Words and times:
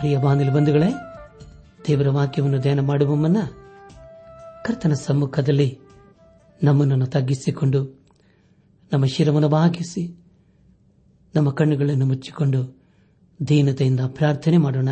ಪ್ರಿಯ 0.00 0.18
ಬಾಂಧವ 0.18 0.52
ಬಂಧುಗಳೇ 0.56 0.90
ದೇವರ 1.86 2.10
ವಾಕ್ಯವನ್ನು 2.10 2.60
ಧ್ಯಾನ 2.60 2.84
ಮಾಡುವ 2.86 3.14
ಮುನ್ನ 3.14 3.38
ಕರ್ತನ 4.68 4.92
ಸಮ್ಮುಖದಲ್ಲಿ 4.92 5.78
ನಮ್ಮನ್ನು 6.62 7.06
ತಗ್ಗಿಸಿಕೊಂಡು 7.06 7.80
ನಮ್ಮ 8.92 9.04
ಶಿರವನ್ನು 9.04 9.48
ಭಾಗಿಸಿ 9.48 10.02
ನಮ್ಮ 11.34 11.50
ಕಣ್ಣುಗಳನ್ನು 11.50 12.06
ಮುಚ್ಚಿಕೊಂಡು 12.06 12.60
ದೀನತೆಯಿಂದ 13.48 14.00
ಪ್ರಾರ್ಥನೆ 14.00 14.56
ಮಾಡೋಣ 14.56 14.88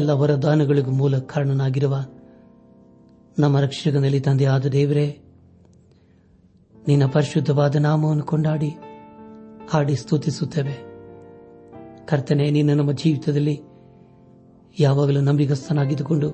ಎಲ್ಲ 0.00 0.10
ವರದಾನಗಳಿಗೂ 0.10 0.90
ಮೂಲ 0.90 1.18
ಕಾರಣನಾಗಿರುವ 1.18 1.96
ನಮ್ಮ 3.38 3.60
ರಕ್ಷಕನಲ್ಲಿ 3.60 4.20
ತಂದೆ 4.20 4.46
ಆದ 4.46 4.66
ದೇವರೇ 4.66 5.06
ನಿನ್ನ 6.86 7.06
ಪರಿಶುದ್ಧವಾದ 7.06 7.76
ನಾಮವನ್ನು 7.76 8.24
ಕೊಂಡಾಡಿ 8.24 8.70
ಹಾಡಿ 9.70 9.96
ಸ್ತುತಿಸುತ್ತೇವೆ 9.96 10.76
ಕರ್ತನೆ 12.04 12.50
ನಿನ್ನ 12.50 12.74
ನಮ್ಮ 12.74 12.92
ಜೀವಿತದಲ್ಲಿ 12.92 13.62
ಯಾವಾಗಲೂ 14.78 15.20
ನಂಬಿಗಸ್ತನಾಗಿದ್ದುಕೊಂಡು 15.20 16.28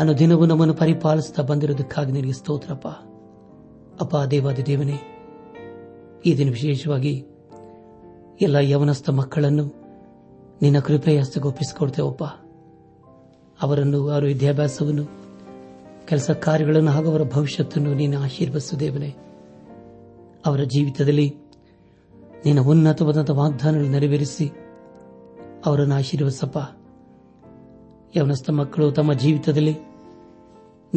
ಅನು 0.00 0.18
ದಿನವೂ 0.18 0.46
ನಮ್ಮನ್ನು 0.46 0.74
ಪರಿಪಾಲಿಸುತ್ತಾ 0.74 1.42
ಬಂದಿರುವುದಕ್ಕಾಗಿ 1.42 2.12
ನಿನಗೆ 2.12 2.32
ಸ್ತೋತ್ರಪ್ಪ 2.32 2.88
ಅಪ್ಪ 4.00 4.16
ದೇವಾದಿ 4.30 4.66
ದೇವನೇ 4.66 4.98
ಈ 6.24 6.38
ದಿನ 6.38 6.48
ವಿಶೇಷವಾಗಿ 6.48 7.14
ಎಲ್ಲ 8.42 8.56
ಯವನಸ್ಥ 8.56 9.10
ಮಕ್ಕಳನ್ನು 9.10 9.64
ನಿನ್ನ 10.62 10.80
ಕೃಪೆಯ 10.80 11.20
ಹಸ್ತಗೊಪ್ಪಿಸಿಕೊಡ್ತೇವಪ್ಪ 11.20 12.24
ಅವರನ್ನು 13.62 13.98
ಅವರ 14.08 14.24
ವಿದ್ಯಾಭ್ಯಾಸವನ್ನು 14.24 15.04
ಕೆಲಸ 16.06 16.30
ಕಾರ್ಯಗಳನ್ನು 16.44 16.90
ಹಾಗೂ 16.90 17.10
ಅವರ 17.10 17.22
ಭವಿಷ್ಯತನ್ನು 17.24 17.94
ನೀನು 17.94 18.20
ಆಶೀರ್ವಸು 18.20 18.80
ದೇವನೇ 18.80 19.10
ಅವರ 20.46 20.62
ಜೀವಿತದಲ್ಲಿ 20.64 21.28
ನಿನ್ನ 22.44 22.60
ಉನ್ನತವಾದಂಥ 22.60 23.30
ವಾಗ್ದಾನಗಳನ್ನು 23.30 23.92
ನೆರವೇರಿಸಿ 23.92 24.46
ಅವರನ್ನು 25.66 25.94
ಆಶೀರ್ವಸಪ್ಪ 25.94 26.58
ಯವನಸ್ಥ 28.16 28.50
ಮಕ್ಕಳು 28.50 28.90
ತಮ್ಮ 28.90 29.12
ಜೀವಿತದಲ್ಲಿ 29.12 29.74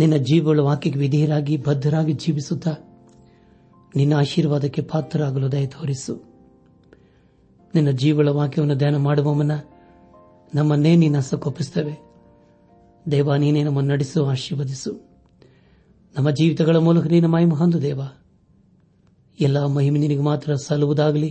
ನಿನ್ನ 0.00 0.16
ಜೀವಗಳು 0.16 0.64
ವಾಕ್ಯಕ್ಕೆ 0.64 1.00
ವಿಧೇಯರಾಗಿ 1.00 1.58
ಬದ್ಧರಾಗಿ 1.58 2.14
ಜೀವಿಸುತ್ತಾ 2.14 2.72
ನಿನ್ನ 3.96 4.14
ಆಶೀರ್ವಾದಕ್ಕೆ 4.14 4.82
ಪಾತ್ರರಾಗಲು 4.82 5.52
ದಯ 5.52 5.66
ತೋರಿಸು 5.66 6.14
ನಿನ್ನ 7.76 7.92
ಜೀವಳ 7.92 8.30
ವಾಕ್ಯವನ್ನು 8.30 8.76
ಧ್ಯಾನ 8.76 8.98
ಮಾಡುವ 8.98 9.34
ಮುನ್ನ 9.34 9.52
ನಮ್ಮನ್ನೇ 10.56 10.96
ನೀನು 10.96 11.18
ಹಸಕೊಪ್ಪಿಸುತ್ತೇವೆ 11.18 11.96
ದೇವ 13.12 13.36
ನೀನೇ 13.36 13.64
ನಮ್ಮನ್ನು 13.64 13.94
ನಡೆಸು 13.94 14.26
ಆಶೀರ್ವದಿಸು 14.26 14.92
ನಮ್ಮ 16.18 16.30
ಜೀವಿತಗಳ 16.30 16.78
ಮೂಲಕ 16.78 17.04
ನೀನು 17.04 17.28
ಮಹಿಮ 17.28 17.54
ಹೊಂದು 17.54 17.82
ದೇವ 17.82 18.02
ಎಲ್ಲ 19.40 19.68
ನಿನಗೆ 19.68 20.22
ಮಾತ್ರ 20.22 20.56
ಸಲ್ಲುವುದಾಗಲಿ 20.56 21.31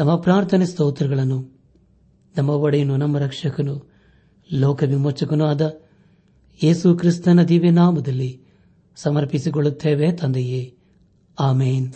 ನಮ್ಮ 0.00 0.16
ಪ್ರಾರ್ಥನೆ 0.16 0.66
ಸ್ತೋತ್ರಗಳನ್ನು 0.66 1.38
ನಮ್ಮ 2.36 2.50
ಒಡೆಯನು 2.50 2.96
ನಮ್ಮ 2.96 3.18
ರಕ್ಷಕನು 3.18 3.91
ಲೋಕ 4.50 4.82
ವಿಮೋಚಕನೂ 4.82 5.44
ಆದ 5.46 5.64
ಯೇಸು 6.60 6.94
ಕ್ರಿಸ್ತನ 6.94 7.42
ದಿವ್ಯನಾಮದಲ್ಲಿ 7.42 8.30
ಸಮರ್ಪಿಸಿಕೊಳ್ಳುತ್ತೇವೆ 8.96 10.12
ತಂದೆಯೇ 10.12 10.62
ಆಮೇನ್ 11.38 11.86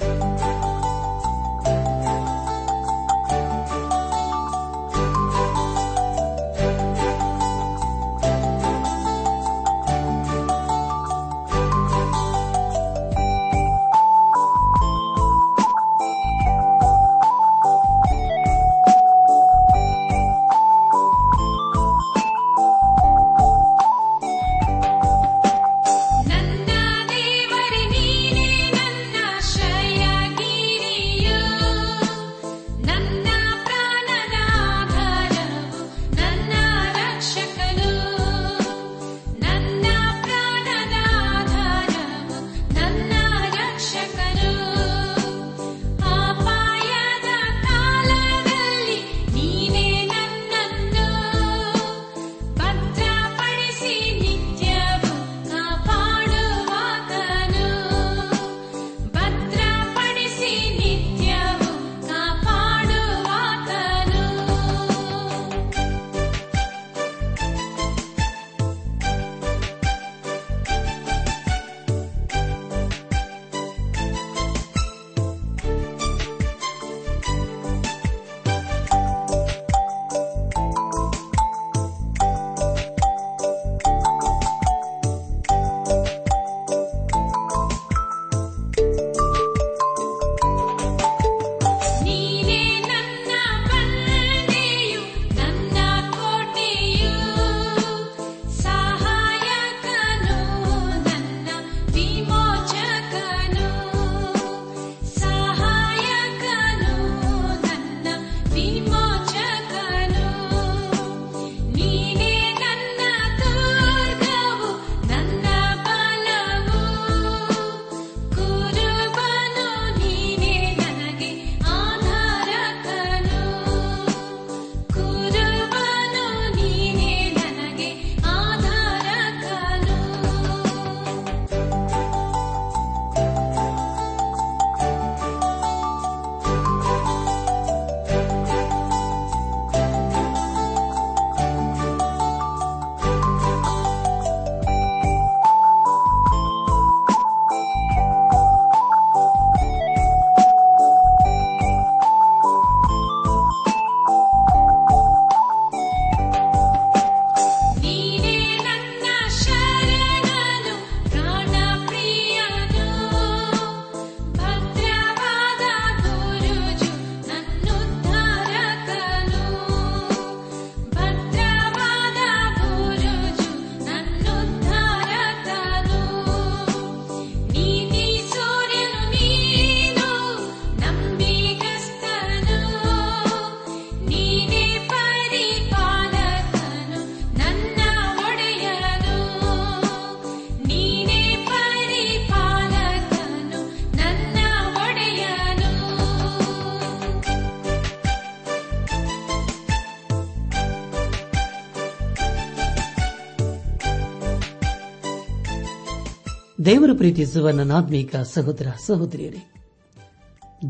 ಪ್ರೀತಿಸುವ 206.97 207.51
ನನ್ನಾತ್ಮೀಕ 207.51 208.17
ಸಹೋದರ 208.27 208.69
ಸಹೋದರಿಯರೇ 208.87 209.41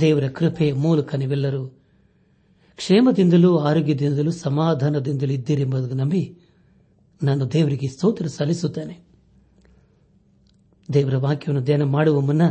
ದೇವರ 0.00 0.26
ಕೃಪೆಯ 0.28 0.72
ಮೂಲಕ 0.74 1.14
ನೀವೆಲ್ಲರೂ 1.14 1.62
ಕ್ಷೇಮದಿಂದಲೂ 2.78 3.50
ಆರೋಗ್ಯದಿಂದಲೂ 3.58 4.30
ಸಮಾಧಾನದಿಂದಲೂ 4.38 5.32
ಇದ್ದೀರೆಂಬುದನ್ನು 5.32 5.96
ನಂಬಿ 5.96 6.22
ನಾನು 7.20 7.52
ದೇವರಿಗೆ 7.52 7.88
ಸ್ತೋತ್ರ 7.88 8.26
ಸಲ್ಲಿಸುತ್ತೇನೆ 8.28 8.96
ದೇವರ 10.88 11.16
ವಾಕ್ಯವನ್ನು 11.16 11.62
ಧ್ಯಾನ 11.62 11.84
ಮಾಡುವ 11.88 12.20
ಮುನ್ನ 12.20 12.42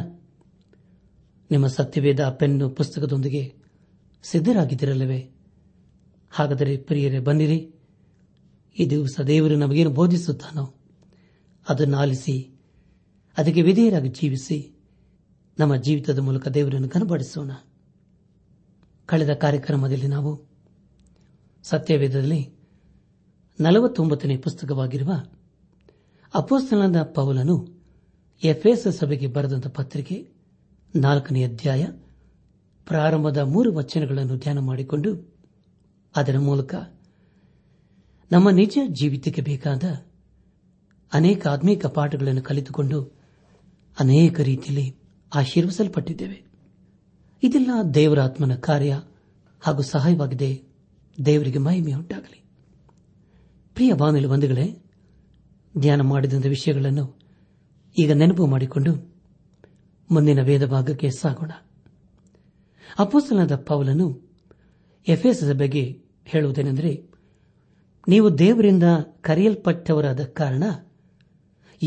ನಿಮ್ಮ 1.50 1.68
ಸತ್ಯವೇದ 1.68 2.20
ಪೆನ್ 2.30 2.56
ಪುಸ್ತಕದೊಂದಿಗೆ 2.76 3.44
ಸಿದ್ಧರಾಗಿದ್ದಿರಲ್ಲವೇ 4.24 5.22
ಹಾಗಾದರೆ 6.32 6.78
ಪ್ರಿಯರೇ 6.78 7.20
ಬನ್ನಿರಿ 7.20 7.60
ಈ 8.78 8.86
ದಿವಸ 8.90 9.22
ದೇವರು 9.28 9.56
ನಮಗೇನು 9.56 9.90
ಬೋಧಿಸುತ್ತಾನೋ 9.90 10.66
ಅದನ್ನು 11.68 11.98
ಆಲಿಸಿ 11.98 12.36
ಅದಕ್ಕೆ 13.38 13.62
ವಿಧೇಯರಾಗಿ 13.62 14.10
ಜೀವಿಸಿ 14.10 14.58
ನಮ್ಮ 15.58 15.76
ಜೀವಿತದ 15.76 16.20
ಮೂಲಕ 16.20 16.48
ದೇವರನ್ನು 16.48 16.90
ಕನಬಡಿಸೋಣ 16.90 17.52
ಕಳೆದ 19.10 19.34
ಕಾರ್ಯಕ್ರಮದಲ್ಲಿ 19.36 20.08
ನಾವು 20.08 20.32
ಸತ್ಯವೇದದಲ್ಲಿ 21.64 22.42
ನಲವತ್ತೊಂಬತ್ತನೇ 23.60 24.38
ಪುಸ್ತಕವಾಗಿರುವ 24.38 25.12
ಅಪೋಸ್ತನದ 26.34 27.02
ಪೌಲನು 27.16 27.56
ಎಫ್ಎಸ್ 28.44 28.88
ಸಭೆಗೆ 29.00 29.28
ಬರೆದಂತಹ 29.28 29.70
ಪತ್ರಿಕೆ 29.70 30.18
ನಾಲ್ಕನೇ 30.96 31.44
ಅಧ್ಯಾಯ 31.44 31.84
ಪ್ರಾರಂಭದ 32.88 33.38
ಮೂರು 33.38 33.74
ವಚನಗಳನ್ನು 33.74 34.38
ಧ್ಯಾನ 34.38 34.60
ಮಾಡಿಕೊಂಡು 34.60 35.12
ಅದರ 36.16 36.40
ಮೂಲಕ 36.40 36.76
ನಮ್ಮ 38.32 38.50
ನಿಜ 38.50 38.78
ಜೀವಿತಕ್ಕೆ 38.92 39.42
ಬೇಕಾದ 39.42 39.84
ಅನೇಕ 41.12 41.48
ಆತ್ಮೀಕ 41.48 41.86
ಪಾಠಗಳನ್ನು 41.88 42.42
ಕಲಿತುಕೊಂಡು 42.42 43.00
ಅನೇಕ 43.98 44.42
ರೀತಿಯಲ್ಲಿ 44.42 44.96
ಆಶೀರ್ವಿಸಲ್ಪಟ್ಟಿದ್ದೇವೆ 45.34 46.44
ಇದೆಲ್ಲ 47.44 47.70
ದೇವರಾತ್ಮನ 47.94 48.56
ಕಾರ್ಯ 48.56 48.94
ಹಾಗೂ 49.62 49.82
ಸಹಾಯವಾಗಿದೆ 49.82 50.62
ದೇವರಿಗೆ 51.18 51.60
ಮಹಿಮೆ 51.60 51.94
ಉಂಟಾಗಲಿ 51.94 52.40
ಪ್ರಿಯ 53.76 53.94
ಬಾನಲಿ 53.94 54.28
ಬಂಧುಗಳೇ 54.28 54.82
ಧ್ಯಾನ 55.78 56.02
ಮಾಡಿದಂಥ 56.02 56.46
ವಿಷಯಗಳನ್ನು 56.46 57.06
ಈಗ 57.98 58.12
ನೆನಪು 58.12 58.46
ಮಾಡಿಕೊಂಡು 58.46 58.94
ಮುಂದಿನ 60.10 60.42
ವೇದ 60.42 60.66
ಭಾಗಕ್ಕೆ 60.66 61.10
ಸಾಗೋಣ 61.10 61.52
ಅಪೋಸ್ತನದ 63.00 63.56
ಪಾವಲನ್ನು 63.56 64.08
ಎಫ್ಎಸ್ 65.08 65.54
ಬಗ್ಗೆ 65.54 65.84
ಹೇಳುವುದೇನೆಂದರೆ 66.26 66.92
ನೀವು 68.08 68.40
ದೇವರಿಂದ 68.40 68.84
ಕರೆಯಲ್ಪಟ್ಟವರಾದ 69.22 70.24
ಕಾರಣ 70.24 70.64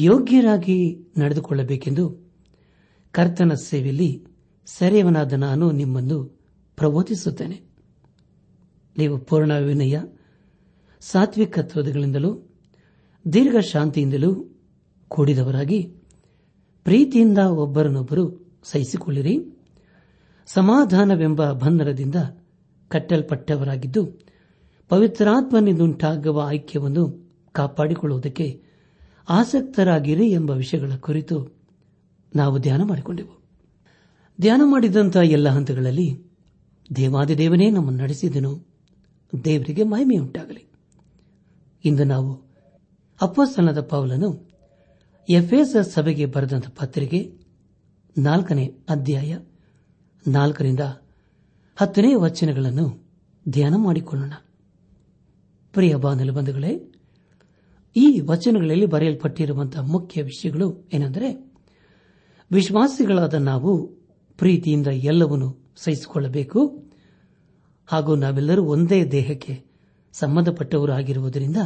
ಯೋಗ್ಯರಾಗಿ 0.00 0.78
ನಡೆದುಕೊಳ್ಳಬೇಕೆಂದು 1.18 2.04
ಕರ್ತನ 3.14 3.54
ಸೇವೆಯಲ್ಲಿ 3.54 4.10
ಸೆರೆಯವನಾದ 4.66 5.32
ನಾನು 5.32 5.70
ನಿಮ್ಮನ್ನು 5.70 6.18
ಪ್ರಬೋಧಿಸುತ್ತೇನೆ 6.76 7.58
ನೀವು 8.96 9.18
ಪೂರ್ಣ 9.18 9.52
ವಿನಯ 9.58 9.96
ಸಾತ್ವಿಕತ್ವಗಳಿಂದಲೂ 11.02 12.30
ದೀರ್ಘ 13.24 13.56
ಶಾಂತಿಯಿಂದಲೂ 13.72 14.30
ಕೂಡಿದವರಾಗಿ 15.10 15.80
ಪ್ರೀತಿಯಿಂದ 16.86 17.38
ಒಬ್ಬರನ್ನೊಬ್ಬರು 17.38 18.24
ಸಹಿಸಿಕೊಳ್ಳಿರಿ 18.64 19.34
ಸಮಾಧಾನವೆಂಬ 20.48 21.52
ಬಂಧನದಿಂದ 21.52 22.16
ಕಟ್ಟಲ್ಪಟ್ಟವರಾಗಿದ್ದು 22.90 24.02
ಪವಿತ್ರಾತ್ಮನಿಂದುಂಟಾಗುವ 24.90 26.48
ಐಕ್ಯವನ್ನು 26.50 27.04
ಕಾಪಾಡಿಕೊಳ್ಳುವುದಕ್ಕೆ 27.54 28.67
ಆಸಕ್ತರಾಗಿರಿ 29.28 30.30
ಎಂಬ 30.30 30.50
ವಿಷಯಗಳ 30.50 30.96
ಕುರಿತು 30.96 31.58
ನಾವು 32.36 32.58
ಧ್ಯಾನ 32.58 32.82
ಮಾಡಿಕೊಂಡೆವು 32.82 33.38
ಧ್ಯಾನ 34.40 34.60
ಮಾಡಿದಂತಹ 34.64 35.20
ಎಲ್ಲ 35.20 35.48
ಹಂತಗಳಲ್ಲಿ 35.48 36.22
ದೇವಾದಿದೇವನೇ 36.96 37.70
ನಮ್ಮನ್ನು 37.70 38.02
ನಡೆಸಿದನು 38.02 38.64
ದೇವರಿಗೆ 39.44 39.82
ಮಹಿಮೆಯುಂಟಾಗಲಿ 39.82 40.68
ಇಂದು 41.84 42.04
ನಾವು 42.04 42.48
ಅಪ್ಪಸ್ತನದ 43.22 43.80
ಪೌಲನು 43.80 44.48
ಎಫ್ಎಸ್ 45.30 45.92
ಸಭೆಗೆ 45.92 46.26
ಬರೆದಂತ 46.26 46.68
ಪತ್ರಿಕೆ 46.68 47.34
ನಾಲ್ಕನೇ 48.18 48.74
ಅಧ್ಯಾಯ 48.88 49.38
ನಾಲ್ಕರಿಂದ 50.26 50.80
ಹತ್ತನೇ 51.76 52.14
ವಚನಗಳನ್ನು 52.14 53.08
ಧ್ಯಾನ 53.48 53.74
ಮಾಡಿಕೊಳ್ಳೋಣ 53.76 54.32
ಪ್ರಿಯ 55.72 55.94
ಬಾಂಧವೇ 55.94 56.97
ಈ 57.98 58.20
ವಚನಗಳಲ್ಲಿ 58.20 58.86
ಬರೆಯಲ್ಪಟ್ಟರುವಂತಹ 58.86 59.80
ಮುಖ್ಯ 59.80 60.22
ವಿಷಯಗಳು 60.22 60.88
ಏನೆಂದರೆ 60.92 61.34
ವಿಶ್ವಾಸಿಗಳಾದ 62.52 63.34
ನಾವು 63.34 63.86
ಪ್ರೀತಿಯಿಂದ 64.36 64.86
ಎಲ್ಲವನ್ನೂ 64.86 65.56
ಸಹಿಸಿಕೊಳ್ಳಬೇಕು 65.76 66.88
ಹಾಗೂ 67.86 68.14
ನಾವೆಲ್ಲರೂ 68.14 68.62
ಒಂದೇ 68.62 69.04
ದೇಹಕ್ಕೆ 69.04 69.64
ಸಂಬಂಧಪಟ್ಟವರು 70.12 70.92
ಆಗಿರುವುದರಿಂದ 70.92 71.56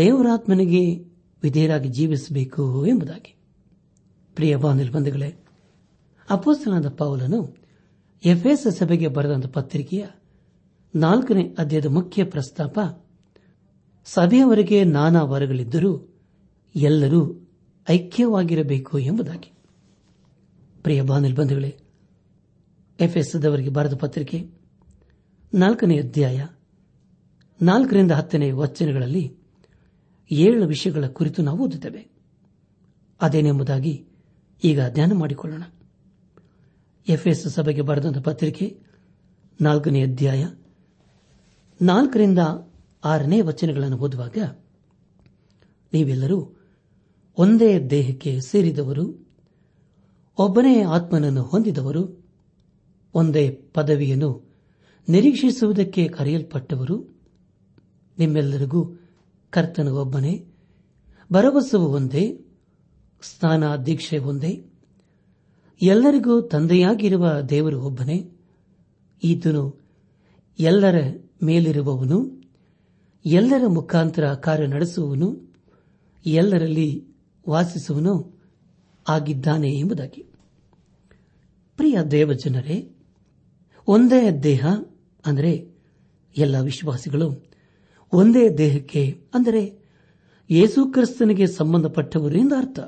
ದೇವರಾತ್ಮನಿಗೆ 0.00 0.96
ವಿಧೇಯರಾಗಿ 1.42 1.88
ಜೀವಿಸಬೇಕು 1.88 2.86
ಎಂಬುದಾಗಿ 2.86 3.36
ಪ್ರಿಯ 4.34 4.56
ಬಾಂಧವೇ 4.56 5.44
ಅಪೋಸ್ತನಾದ 6.30 6.88
ಪೌಲನು 6.88 7.56
ಎಫ್ಎಸ್ 8.24 8.78
ಸಭೆಗೆ 8.78 9.08
ಬರೆದ 9.08 9.46
ಪತ್ರಿಕೆಯ 9.46 10.06
ನಾಲ್ಕನೇ 10.94 11.54
ಅಧ್ಯಾಯದ 11.58 11.86
ಮುಖ್ಯ 11.86 12.24
ಪ್ರಸ್ತಾಪ 12.24 12.78
ಸಭೆಯವರೆಗೆ 14.14 14.84
ನಾನಾ 14.84 15.22
ವರಗಳಿದ್ದರೂ 15.22 16.06
ಎಲ್ಲರೂ 16.76 17.48
ಐಕ್ಯವಾಗಿರಬೇಕು 17.90 18.98
ಎಂಬುದಾಗಿ 18.98 19.52
ಪ್ರಿಯ 20.82 21.02
ಬಾಂಧವೇ 21.02 21.76
ಎಫ್ಎಸ್ದವರಿಗೆ 23.00 23.68
ಬರೆದ 23.68 23.94
ಪತ್ರಿಕೆ 23.94 24.50
ನಾಲ್ಕನೇ 25.54 25.98
ಅಧ್ಯಾಯ 25.98 26.46
ನಾಲ್ಕರಿಂದ 27.62 28.12
ಹತ್ತನೇ 28.12 28.50
ವಚನಗಳಲ್ಲಿ 28.50 29.36
ಏಳು 30.32 30.66
ವಿಷಯಗಳ 30.66 31.06
ಕುರಿತು 31.06 31.42
ನಾವು 31.42 31.64
ಓದುತ್ತೇವೆ 31.64 32.10
ಅದೇನೆಂಬುದಾಗಿ 33.20 34.06
ಈಗ 34.64 34.80
ಧ್ಯಾನ 34.88 35.12
ಮಾಡಿಕೊಳ್ಳೋಣ 35.12 35.62
ಎಫ್ಎಸ್ 37.08 37.48
ಸಭೆಗೆ 37.48 37.80
ಬರೆದ 37.80 38.20
ಪತ್ರಿಕೆ 38.20 38.78
ನಾಲ್ಕನೇ 39.60 40.02
ಅಧ್ಯಾಯ 40.02 40.46
ನಾಲ್ಕರಿಂದ 41.82 42.38
ಆರನೇ 43.02 43.40
ವಚನಗಳನ್ನು 43.40 43.98
ಓದುವಾಗ 43.98 44.38
ನೀವೆಲ್ಲರೂ 45.92 46.38
ಒಂದೇ 47.38 47.70
ದೇಹಕ್ಕೆ 47.90 48.40
ಸೇರಿದವರು 48.40 49.04
ಒಬ್ಬನೇ 50.38 50.74
ಆತ್ಮನನ್ನು 50.96 51.42
ಹೊಂದಿದವರು 51.42 52.02
ಒಂದೇ 53.14 53.44
ಪದವಿಯನ್ನು 53.72 54.30
ನಿರೀಕ್ಷಿಸುವುದಕ್ಕೆ 55.08 56.08
ಕರೆಯಲ್ಪಟ್ಟವರು 56.08 56.96
ನಿಮ್ಮೆಲ್ಲರಿಗೂ 58.18 58.80
ಕರ್ತನ 59.52 59.88
ಒಬ್ಬನೇ 59.94 60.34
ಭರವಸವು 61.30 61.86
ಒಂದೇ 61.90 62.24
ಸ್ನಾನ 63.22 63.76
ದೀಕ್ಷೆ 63.86 64.18
ಒಂದೇ 64.24 64.52
ಎಲ್ಲರಿಗೂ 65.80 66.34
ತಂದೆಯಾಗಿರುವ 66.46 67.26
ದೇವರು 67.48 67.78
ಒಬ್ಬನೇ 67.80 68.18
ಈತನು 69.22 69.64
ಎಲ್ಲರ 70.58 70.98
ಮೇಲಿರುವವನು 71.42 72.18
ಎಲ್ಲರ 73.24 73.66
ಮುಖಾಂತರ 73.66 74.34
ಕಾರ್ಯ 74.34 74.66
ನಡೆಸುವನು 74.66 75.28
ಎಲ್ಲರಲ್ಲಿ 76.24 76.88
ವಾಸಿಸುವನು 77.48 78.14
ಆಗಿದ್ದಾನೆ 79.06 79.70
ಎಂಬುದಾಗಿ 79.80 80.22
ಪ್ರಿಯ 81.78 81.98
ದೇವಜನರೇ 82.10 82.78
ಒಂದೇ 83.88 84.30
ದೇಹ 84.42 84.66
ಅಂದರೆ 85.24 85.52
ಎಲ್ಲ 86.36 86.56
ವಿಶ್ವಾಸಿಗಳು 86.60 87.28
ಒಂದೇ 88.12 88.48
ದೇಹಕ್ಕೆ 88.58 89.02
ಅಂದರೆ 89.34 89.62
ಯೇಸುಕ್ರಿಸ್ತನಿಗೆ 90.50 90.92
ಕ್ರಿಸ್ತನಿಗೆ 90.92 91.46
ಸಂಬಂಧಪಟ್ಟವರು 91.46 92.36
ಎಂದು 92.36 92.54
ಅರ್ಥ 92.56 92.80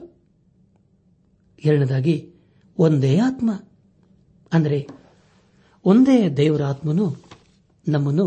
ಎರಡನೇದಾಗಿ 1.64 2.16
ಒಂದೇ 2.78 3.18
ಆತ್ಮ 3.18 3.50
ಅಂದರೆ 4.52 4.78
ಒಂದೇ 5.84 6.28
ದೇವರ 6.28 6.62
ಆತ್ಮನು 6.64 7.06
ನಮ್ಮನ್ನು 7.86 8.26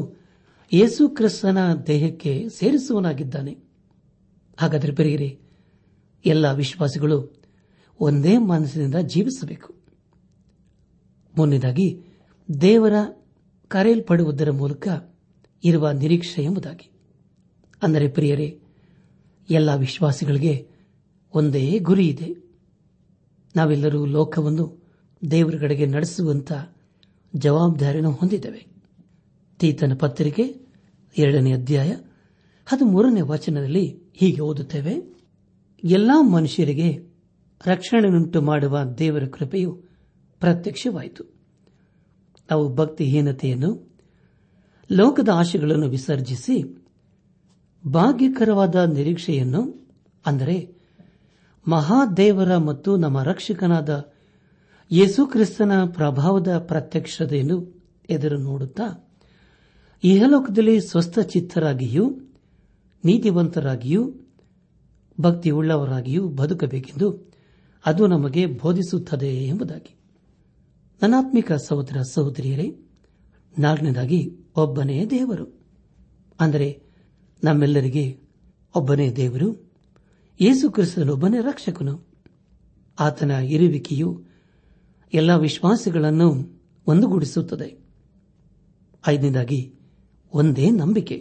ಯೇಸು 0.71 1.09
ಕ್ರಿಸ್ತನ 1.09 1.59
ದೇಹಕ್ಕೆ 1.87 2.49
ಸೇರಿಸುವನಾಗಿದ್ದಾನೆ 2.49 3.53
ಹಾಗಾದರೆ 4.57 4.91
ಬರೆಯಿರಿ 4.91 5.29
ಎಲ್ಲ 6.25 6.51
ವಿಶ್ವಾಸಿಗಳು 6.51 7.17
ಒಂದೇ 7.99 8.37
ಮನಸ್ಸಿನಿಂದ 8.43 8.95
ಜೀವಿಸಬೇಕು 9.07 9.69
ಮೊನ್ನೆದಾಗಿ 11.35 11.87
ದೇವರ 12.49 12.95
ಕರೆಯಲ್ಪಡುವುದರ 13.71 14.51
ಮೂಲಕ 14.51 14.87
ಇರುವ 15.63 15.91
ನಿರೀಕ್ಷೆ 15.91 16.43
ಎಂಬುದಾಗಿ 16.43 16.87
ಅಂದರೆ 17.81 18.07
ಪ್ರಿಯರೇ 18.07 18.47
ಎಲ್ಲ 19.49 19.75
ವಿಶ್ವಾಸಿಗಳಿಗೆ 19.75 20.53
ಒಂದೇ 21.33 21.79
ಗುರಿ 21.79 22.07
ಇದೆ 22.07 22.29
ನಾವೆಲ್ಲರೂ 23.55 24.05
ಲೋಕವನ್ನು 24.07 24.65
ದೇವರ 25.21 25.57
ಕಡೆಗೆ 25.57 25.85
ನಡೆಸುವಂತ 25.85 26.51
ಜವಾಬ್ದಾರಿಯನ್ನು 27.33 28.11
ಹೊಂದಿದ್ದೇವೆ 28.11 28.61
ತೀತನ 29.59 29.93
ಪತ್ರಿಕೆ 29.95 30.45
ಎರಡನೇ 31.15 31.53
ಅಧ್ಯಾಯ 31.53 31.91
ಮೂರನೇ 32.85 33.21
ವಚನದಲ್ಲಿ 33.21 33.85
ಹೀಗೆ 34.13 34.41
ಓದುತ್ತೇವೆ 34.41 34.93
ಎಲ್ಲಾ 35.83 36.21
ಮನುಷ್ಯರಿಗೆ 36.21 36.89
ರಕ್ಷಣೆಯನ್ನುಂಟು 37.65 38.41
ಮಾಡುವ 38.41 38.83
ದೇವರ 38.97 39.25
ಕೃಪೆಯು 39.25 39.71
ಪ್ರತ್ಯಕ್ಷವಾಯಿತು 40.41 41.23
ಅವು 42.49 42.75
ಭಕ್ತಿಹೀನತೆಯನ್ನು 42.75 43.71
ಲೋಕದ 44.89 45.29
ಆಶೆಗಳನ್ನು 45.33 45.87
ವಿಸರ್ಜಿಸಿ 45.87 46.57
ಭಾಗ್ಯಕರವಾದ 47.83 48.75
ನಿರೀಕ್ಷೆಯನ್ನು 48.75 49.61
ಅಂದರೆ 50.25 50.57
ಮಹಾದೇವರ 51.67 52.57
ಮತ್ತು 52.57 52.97
ನಮ್ಮ 52.97 53.21
ರಕ್ಷಕನಾದ 53.21 53.91
ಯೇಸುಕ್ರಿಸ್ತನ 54.91 55.71
ಪ್ರಭಾವದ 55.93 56.57
ಪ್ರತ್ಯಕ್ಷತೆಯನ್ನು 56.67 57.57
ಎದುರು 58.09 58.37
ನೋಡುತ್ತಾ 58.41 58.87
ಇಹಲೋಕದಲ್ಲಿ 60.05 60.75
ಸ್ವಸ್ಥಚಿತ್ತರಾಗಿಯೂ 60.81 62.05
ನೀತಿವಂತರಾಗಿಯೂ 63.03 64.01
ಭಕ್ತಿ 65.17 65.51
ಉಳ್ಳವರಾಗಿಯೂ 65.51 66.27
ಬದುಕಬೇಕೆಂದು 66.31 67.07
ಅದು 67.85 68.07
ನಮಗೆ 68.07 68.45
ಬೋಧಿಸುತ್ತದೆ 68.61 69.31
ಎಂಬುದಾಗಿ 69.47 69.93
ನನಾತ್ಮಿಕ 71.01 71.51
ಸಹೋದರ 71.67 71.97
ಸಹೋದರಿಯರೇ 72.13 72.67
ನಾಲ್ಕನೇದಾಗಿ 73.53 74.19
ಒಬ್ಬನೇ 74.55 75.05
ದೇವರು 75.09 75.45
ಅಂದರೆ 76.39 76.67
ನಮ್ಮೆಲ್ಲರಿಗೆ 77.43 78.05
ಒಬ್ಬನೇ 78.75 79.07
ದೇವರು 79.15 79.47
ಯೇಸು 80.39 80.69
ಕ್ರಿಸ್ತನೊಬ್ಬನೇ 80.69 81.39
ರಕ್ಷಕನು 81.41 81.93
ಆತನ 82.97 83.31
ಇರುವಿಕೆಯು 83.49 84.09
ಎಲ್ಲ 85.13 85.31
ವಿಶ್ವಾಸಗಳನ್ನು 85.37 86.27
ಒಂದುಗೂಡಿಸುತ್ತದೆ 86.87 87.69
ಐದನೇದಾಗಿ 89.03 89.59
ಒಂದೇ 90.35 90.69
ನಂಬಿಕೆ 90.71 91.17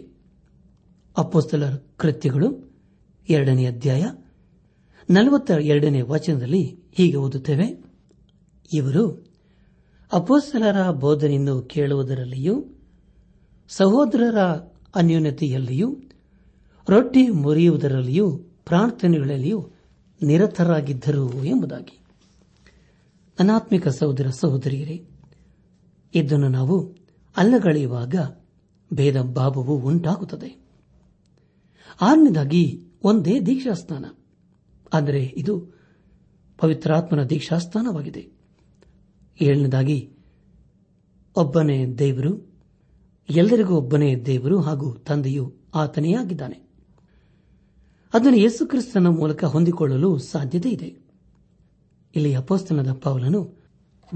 ಅಪೋಸ್ತಲರ 1.15 1.73
ಕೃತ್ಯಗಳು 1.97 2.47
ಎರಡನೇ 3.27 3.65
ಅಧ್ಯಾಯ 3.65 4.03
ನಲವತ್ತ 5.09 5.51
ಎರಡನೇ 5.65 6.01
ವಚನದಲ್ಲಿ 6.01 6.63
ಹೀಗೆ 6.91 7.17
ಓದುತ್ತೇವೆ 7.17 7.67
ಇವರು 8.69 9.03
ಅಪೋಸ್ತಲರ 10.11 10.91
ಬೋಧನೆಯನ್ನು 10.91 11.61
ಕೇಳುವುದರಲ್ಲಿಯೂ 11.63 12.55
ಸಹೋದರರ 13.69 14.39
ಅನ್ಯೋನ್ಯತೆಯಲ್ಲಿಯೂ 14.95 15.89
ರೊಟ್ಟಿ 16.87 17.27
ಮುರಿಯುವುದರಲ್ಲಿಯೂ 17.43 18.27
ಪ್ರಾರ್ಥನೆಗಳಲ್ಲಿಯೂ 18.63 19.59
ನಿರತರಾಗಿದ್ದರು 20.21 21.45
ಎಂಬುದಾಗಿ 21.45 21.95
ಅನಾತ್ಮಿಕ 23.37 23.87
ಸಹೋದರ 23.87 24.27
ಸಹೋದರಿಯರೇ 24.39 24.97
ಇದನ್ನು 26.13 26.49
ನಾವು 26.49 26.75
ಅಲ್ಲಗಳೆಯುವಾಗ 27.35 28.15
ಭೇದ 28.91 29.21
ಭಾವವು 29.35 29.75
ಉಂಟಾಗುತ್ತದೆ 29.81 30.49
ಆರನೇದಾಗಿ 32.01 32.63
ಒಂದೇ 33.03 33.39
ದೀಕ್ಷಾಸ್ಥಾನ 33.39 34.05
ಆದರೆ 34.93 35.21
ಇದು 35.37 35.53
ಪವಿತ್ರಾತ್ಮನ 36.59 37.23
ದೀಕ್ಷಾಸ್ಥಾನವಾಗಿದೆ 37.23 38.23
ಏಳನೇದಾಗಿ 39.39 39.97
ಒಬ್ಬನೇ 41.35 41.77
ದೇವರು 41.99 42.31
ಎಲ್ಲರಿಗೂ 43.29 43.75
ಒಬ್ಬನೇ 43.75 44.15
ದೇವರು 44.25 44.61
ಹಾಗೂ 44.61 44.93
ತಂದೆಯು 45.07 45.45
ಆತನೇ 45.75 46.13
ಆಗಿದ್ದಾನೆ 46.13 46.57
ಅದನ್ನು 48.13 48.37
ಯೇಸುಕ್ರಿಸ್ತನ 48.37 49.07
ಮೂಲಕ 49.11 49.43
ಹೊಂದಿಕೊಳ್ಳಲು 49.45 50.17
ಸಾಧ್ಯತೆ 50.27 50.69
ಇದೆ 50.69 50.89
ಇಲ್ಲಿ 52.15 52.35
ಅಪೋಸ್ತನದ 52.35 52.91
ಪೌಲನು 52.97 53.41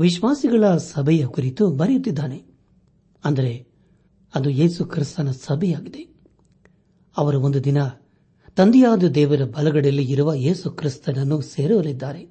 ವಿಶ್ವಾಸಿಗಳ 0.00 0.63
ಸಭೆಯ 0.85 1.25
ಕುರಿತು 1.27 1.71
ಬರೆಯುತ್ತಿದ್ದಾನೆ 1.71 2.39
ಅಂದರೆ 3.23 3.51
ಅದು 4.33 4.49
ಯೇಸು 4.51 4.85
ಕ್ರಿಸ್ತನ 4.85 5.29
ಸಭೆಯಾಗಿದೆ 5.43 6.03
ಅವರು 7.15 7.39
ಒಂದು 7.39 7.59
ದಿನ 7.63 7.79
ತಂದೆಯಾದ 8.57 9.07
ದೇವರ 9.15 9.43
ಬಲಗಡೆಯಲ್ಲಿ 9.47 10.05
ಇರುವ 10.05 10.29
ಯೇಸು 10.39 10.69
ಕ್ರಿಸ್ತನನ್ನು 10.71 11.37
ಸೇರಲಿದ್ದಾರೆ 11.49 12.21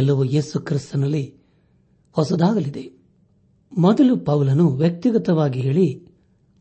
ಎಲ್ಲವೂ 0.00 0.24
ಯೇಸು 0.32 0.58
ಕ್ರಿಸ್ತನಲ್ಲಿ 0.60 1.24
ಹೊಸದಾಗಲಿದೆ 2.16 2.84
ಮೊದಲು 3.72 4.14
ಪೌಲನು 4.20 4.66
ವ್ಯಕ್ತಿಗತವಾಗಿ 4.74 5.60
ಹೇಳಿ 5.60 5.86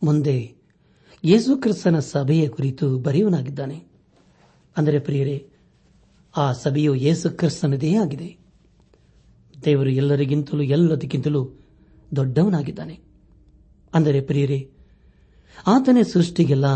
ಮುಂದೆ 0.02 0.38
ಯೇಸು 1.24 1.58
ಕ್ರಿಸ್ತನ 1.58 2.00
ಸಭೆಯ 2.10 2.44
ಕುರಿತು 2.48 2.88
ಬರೆಯುವನಾಗಿದ್ದಾನೆ 3.00 3.78
ಅಂದರೆ 4.76 5.00
ಪ್ರಿಯರೇ 5.00 5.38
ಆ 6.36 6.46
ಸಭೆಯು 6.54 6.94
ಯೇಸು 6.98 7.30
ಕ್ರಿಸ್ತನದೇ 7.32 7.92
ಆಗಿದೆ 7.96 8.30
ದೇವರು 9.56 9.92
ಎಲ್ಲರಿಗಿಂತಲೂ 9.92 10.64
ಎಲ್ಲದಕ್ಕಿಂತಲೂ 10.70 11.42
ದೊಡ್ಡವನಾಗಿದ್ದಾನೆ 12.12 12.96
ಅಂದರೆ 13.94 14.20
ಪ್ರಿಯರೇ 14.22 14.60
ಆತನೇ 15.68 16.04
ಸೃಷ್ಟಿಗೆಲ್ಲ 16.04 16.68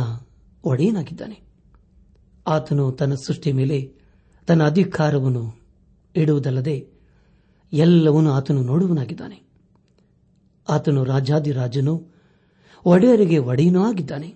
ಒಡೆಯನಾಗಿದ್ದಾನೆ 0.64 1.38
ಆತನು 2.46 2.86
ತನ್ನ 2.92 3.14
ಸೃಷ್ಟಿ 3.26 3.52
ಮೇಲೆ 3.54 3.78
ತನ್ನ 4.48 4.62
ಅಧಿಕಾರವನ್ನು 4.64 5.44
ಇಡುವುದಲ್ಲದೆ 6.16 6.78
ಎಲ್ಲವನ್ನೂ 7.74 8.32
ಆತನು 8.32 8.62
ನೋಡುವನಾಗಿದ್ದಾನೆ 8.64 9.38
ಆತನು 10.68 11.04
ರಾಜಾದಿರಾಜನು 11.04 11.94
ಒಡೆಯರಿಗೆ 12.86 13.40
ಒಡೆಯನೂ 13.44 13.82
ಆಗಿದ್ದಾನೆ 13.90 14.30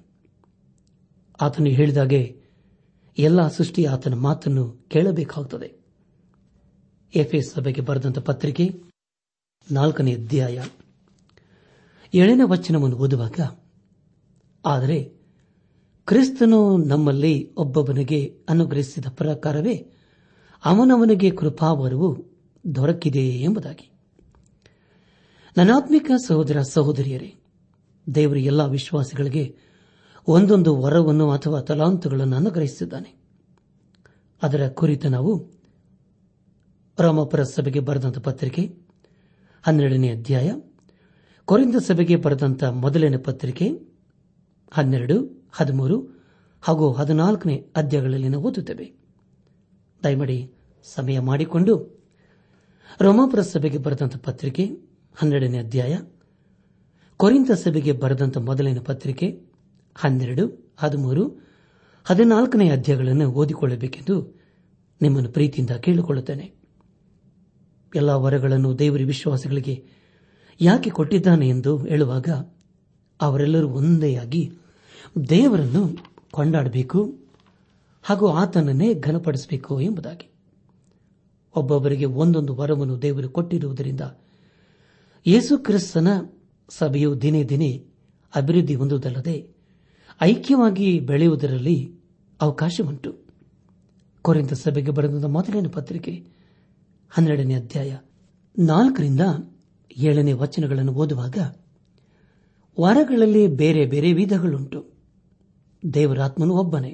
ಆತನು 1.39 1.71
ಹೇಳಿದಾಗೆ 1.71 2.21
ಎಲ್ಲ 3.17 3.41
ಸೃಷ್ಟಿ 3.47 3.85
ಆತನ 3.85 4.15
ಮಾತನ್ನು 4.19 4.63
ಕೇಳಬೇಕಾಗುತ್ತದೆ 4.87 5.69
ಎಫ್ಎಸ್ 7.13 7.49
ಸಭೆಗೆ 7.53 7.81
ಬರೆದಂತಹ 7.81 8.21
ಪತ್ರಿಕೆ 8.21 8.65
ನಾಲ್ಕನೇ 9.67 10.13
ಅಧ್ಯಾಯ 10.15 10.57
ಏಳನೇ 12.15 12.41
ವಚನವನ್ನು 12.45 12.97
ಓದುವಾಗ 12.97 13.39
ಆದರೆ 14.65 15.03
ಕ್ರಿಸ್ತನು 16.05 16.77
ನಮ್ಮಲ್ಲಿ 16.77 17.53
ಒಬ್ಬೊಬ್ಬನಿಗೆ 17.55 18.39
ಅನುಗ್ರಹಿಸಿದ 18.49 19.05
ಪ್ರಕಾರವೇ 19.09 19.75
ಅವನವನಿಗೆ 20.65 21.31
ಕೃಪಾವರವು 21.31 22.09
ದೊರಕಿದೆ 22.75 23.19
ಎಂಬುದಾಗಿ 23.19 23.91
ನನಾತ್ಮಿಕ 25.57 26.11
ಸಹೋದರ 26.27 26.61
ಸಹೋದರಿಯರೇ 26.61 27.33
ದೇವರು 28.15 28.39
ಎಲ್ಲಾ 28.39 28.65
ವಿಶ್ವಾಸಿಗಳಿಗೆ 28.65 29.57
ಒಂದೊಂದು 30.27 30.81
ವರವನ್ನು 30.81 31.31
ಅಥವಾ 31.31 31.61
ತಲಾಂತುಗಳನ್ನು 31.61 32.35
ಅನುಗ್ರಹಿಸಿದ್ದಾನೆ 32.35 33.15
ಅದರ 34.41 34.69
ಕುರಿತು 34.69 35.09
ನಾವು 35.09 35.33
ರಾಮಪುರ 36.99 37.43
ಸಭೆಗೆ 37.43 37.79
ಬರೆದ 37.79 38.19
ಪತ್ರಿಕೆ 38.19 38.63
ಹನ್ನೆರಡನೇ 39.63 40.09
ಅಧ್ಯಾಯ 40.09 40.51
ಕೊರಿಂದ 41.47 41.75
ಸಭೆಗೆ 41.75 42.15
ಬರೆದಂತ 42.15 42.63
ಮೊದಲನೇ 42.75 43.17
ಪತ್ರಿಕೆ 43.17 43.65
ಹನ್ನೆರಡು 44.71 45.17
ಹದಿಮೂರು 45.51 45.97
ಹಾಗೂ 46.63 46.93
ಹದಿನಾಲ್ಕನೇ 46.93 47.55
ಅಧ್ಯಾಯಗಳಲ್ಲಿ 47.75 48.29
ಓದುತ್ತೇವೆ 48.37 48.87
ದಯಮಾಡಿ 50.01 50.37
ಸಮಯ 50.87 51.19
ಮಾಡಿಕೊಂಡು 51.19 51.73
ರೋಮಾಪುರ 53.01 53.41
ಸಭೆಗೆ 53.43 53.77
ಬರೆದಂಥ 53.77 54.15
ಪತ್ರಿಕೆ 54.17 54.65
ಹನ್ನೆರಡನೇ 55.17 55.59
ಅಧ್ಯಾಯ 55.59 55.93
ಕೊರಿಂದ 57.19 57.51
ಸಭೆಗೆ 57.55 57.91
ಬರೆದಂಥ 57.93 58.37
ಮೊದಲನೇ 58.37 58.79
ಪತ್ರಿಕೆ 58.79 59.27
ಹನ್ನೆರಡು 59.95 60.45
ಹದಿಮೂರು 60.77 61.23
ಹದಿನಾಲ್ಕನೇ 62.05 62.69
ಅಧ್ಯಾಯಗಳನ್ನು 62.69 63.31
ಓದಿಕೊಳ್ಳಬೇಕೆಂದು 63.31 64.15
ನಿಮ್ಮನ್ನು 65.01 65.31
ಪ್ರೀತಿಯಿಂದ 65.31 65.71
ಕೇಳಿಕೊಳ್ಳುತ್ತೇನೆ 65.77 66.45
ಎಲ್ಲ 67.93 68.11
ವರಗಳನ್ನು 68.15 68.79
ದೇವರ 68.79 69.03
ವಿಶ್ವಾಸಗಳಿಗೆ 69.03 69.75
ಯಾಕೆ 70.61 70.89
ಕೊಟ್ಟಿದ್ದಾನೆ 70.89 71.47
ಎಂದು 71.47 71.77
ಹೇಳುವಾಗ 71.77 72.29
ಅವರೆಲ್ಲರೂ 73.21 73.67
ಒಂದೇಯಾಗಿ 73.69 74.51
ದೇವರನ್ನು 75.29 75.83
ಕೊಂಡಾಡಬೇಕು 76.31 77.01
ಹಾಗೂ 78.03 78.27
ಆತನನ್ನೇ 78.27 78.93
ಘನಪಡಿಸಬೇಕು 78.93 79.81
ಎಂಬುದಾಗಿ 79.81 80.27
ಒಬ್ಬೊಬ್ಬರಿಗೆ 81.55 82.05
ಒಂದೊಂದು 82.05 82.55
ವರವನ್ನು 82.55 83.01
ದೇವರು 83.01 83.29
ಕೊಟ್ಟಿರುವುದರಿಂದ 83.29 84.01
ಯೇಸು 85.25 85.57
ಕ್ರಿಸ್ತನ 85.57 86.07
ಸಭೆಯು 86.69 87.21
ದಿನೇ 87.21 87.43
ದಿನೇ 87.43 87.85
ಅಭಿವೃದ್ಧಿ 88.35 88.75
ಹೊಂದುವುದಲ್ಲದೆ 88.75 89.47
ಐಕ್ಯವಾಗಿ 90.21 90.99
ಬೆಳೆಯುವುದರಲ್ಲಿ 90.99 91.77
ಉಂಟು 92.83 93.11
ಕೊರೆಂತ 94.21 94.53
ಸಭೆಗೆ 94.53 94.91
ಬರೆದ 94.91 95.25
ಮೊದಲನೇ 95.25 95.67
ಪತ್ರಿಕೆ 95.67 96.13
ಹನ್ನೆರಡನೇ 97.11 97.53
ಅಧ್ಯಾಯ 97.53 97.91
ನಾಲ್ಕರಿಂದ 98.59 99.21
ಏಳನೇ 99.95 100.33
ವಚನಗಳನ್ನು 100.33 100.93
ಓದುವಾಗ 100.93 101.37
ವರಗಳಲ್ಲಿ 102.77 103.47
ಬೇರೆ 103.55 103.85
ಬೇರೆ 103.85 104.13
ವಿಧಗಳುಂಟು 104.13 104.79
ದೇವರಾತ್ಮನು 105.83 106.53
ಒಬ್ಬನೇ 106.53 106.91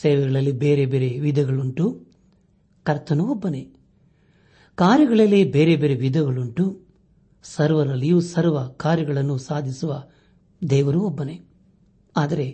ಸೇವೆಗಳಲ್ಲಿ 0.00 0.52
ಬೇರೆ 0.52 0.86
ಬೇರೆ 0.86 1.18
ವಿಧಗಳುಂಟು 1.18 1.84
ಕರ್ತನು 2.86 3.24
ಒಬ್ಬನೇ 3.26 3.62
ಕಾರ್ಯಗಳಲ್ಲಿ 4.78 5.44
ಬೇರೆ 5.50 5.76
ಬೇರೆ 5.76 5.94
ವಿಧಗಳುಂಟು 5.94 6.64
ಸರ್ವರಲ್ಲಿಯೂ 7.44 8.20
ಸರ್ವ 8.20 8.66
ಕಾರ್ಯಗಳನ್ನು 8.76 9.38
ಸಾಧಿಸುವ 9.38 9.92
ದೇವರು 10.62 11.00
ಒಬ್ಬನೇ 11.00 11.36
ಆದರೆ 12.16 12.46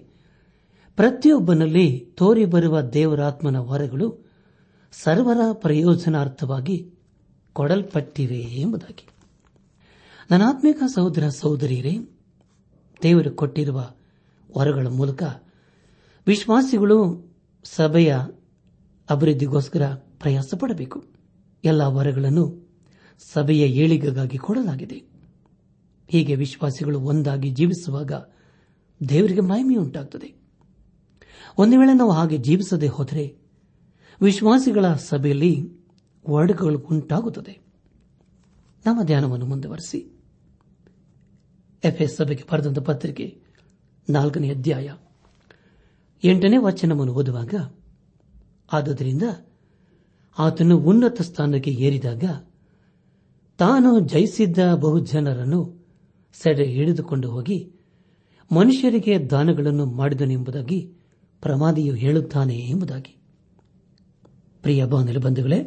ಪ್ರತಿಯೊಬ್ಬನಲ್ಲಿ 0.98 1.86
ತೋರಿಬರುವ 2.14 2.80
ದೇವರಾತ್ಮನ 2.90 3.58
ವರಗಳು 3.62 4.08
ಸರ್ವರ 4.92 5.52
ಪ್ರಯೋಜನಾರ್ಥವಾಗಿ 5.52 6.76
ಕೊಡಲ್ಪಟ್ಟಿವೆ 7.56 8.40
ಎಂಬುದಾಗಿ 8.56 9.04
ನನಾತ್ಮಿಕ 10.30 10.78
ಸಹೋದರ 10.94 11.24
ಸಹೋದರಿಯರೇ 11.36 11.94
ದೇವರು 13.00 13.30
ಕೊಟ್ಟಿರುವ 13.32 13.78
ವರಗಳ 14.48 14.86
ಮೂಲಕ 14.90 15.22
ವಿಶ್ವಾಸಿಗಳು 16.26 16.98
ಸಭೆಯ 17.64 18.12
ಅಭಿವೃದ್ಧಿಗೋಸ್ಕರ 19.08 19.84
ಪ್ರಯಾಸ 20.18 20.50
ಪಡಬೇಕು 20.54 20.98
ಎಲ್ಲ 21.64 21.82
ವರಗಳನ್ನು 21.96 22.44
ಸಭೆಯ 23.22 23.64
ಏಳಿಗೆಗಾಗಿ 23.82 24.38
ಕೊಡಲಾಗಿದೆ 24.38 24.98
ಹೀಗೆ 26.08 26.34
ವಿಶ್ವಾಸಿಗಳು 26.34 26.98
ಒಂದಾಗಿ 27.02 27.50
ಜೀವಿಸುವಾಗ 27.50 28.12
ದೇವರಿಗೆ 29.00 29.40
ಮಹಿಮೆಯುಂಟಾಗುತ್ತದೆ 29.42 30.28
ಒಂದು 31.58 31.78
ವೇಳೆ 31.78 31.92
ನಾವು 31.92 32.12
ಹಾಗೆ 32.12 32.38
ಜೀವಿಸದೆ 32.38 32.88
ಹೋದರೆ 32.88 33.24
ವಿಶ್ವಾಸಿಗಳ 34.20 34.86
ಸಭೆಯಲ್ಲಿ 35.04 35.52
ವರ್ಡ್ಗಳು 36.24 36.78
ಉಂಟಾಗುತ್ತದೆ 36.90 37.54
ನಮ್ಮ 38.84 39.00
ಧ್ಯಾನವನ್ನು 39.02 39.46
ಮುಂದುವರೆಸಿ 39.46 40.00
ಎಫ್ಎಸ್ 41.86 42.16
ಸಭೆಗೆ 42.16 42.44
ಬರೆದಂತ 42.52 42.78
ಪತ್ರಿಕೆ 42.78 43.26
ನಾಲ್ಕನೇ 44.10 44.50
ಅಧ್ಯಾಯ 44.50 44.88
ಎಂಟನೇ 46.24 46.56
ವಚನವನ್ನು 46.56 47.12
ಓದುವಾಗ 47.12 47.54
ಆದ್ದರಿಂದ 48.72 49.22
ಆತನು 50.38 50.76
ಉನ್ನತ 50.76 51.22
ಸ್ಥಾನಕ್ಕೆ 51.22 51.70
ಏರಿದಾಗ 51.70 52.24
ತಾನು 53.58 54.00
ಜಯಿಸಿದ್ದ 54.00 54.58
ಬಹುಜನರನ್ನು 54.74 55.60
ಸೆಡೆ 56.34 56.64
ಹಿಡಿದುಕೊಂಡು 56.64 57.28
ಹೋಗಿ 57.30 57.58
ಮನುಷ್ಯರಿಗೆ 58.50 59.14
ದಾನಗಳನ್ನು 59.30 59.86
ಮಾಡಿದನೆಂಬುದಾಗಿ 59.86 60.78
ಪ್ರಮಾದಿಯು 61.42 61.94
ಹೇಳುತ್ತಾನೆ 61.94 62.56
ಎಂಬುದಾಗಿ 62.70 63.14
ಪ್ರಿಯ 64.62 64.84
ಬಂಧುಗಳೇ 64.84 65.60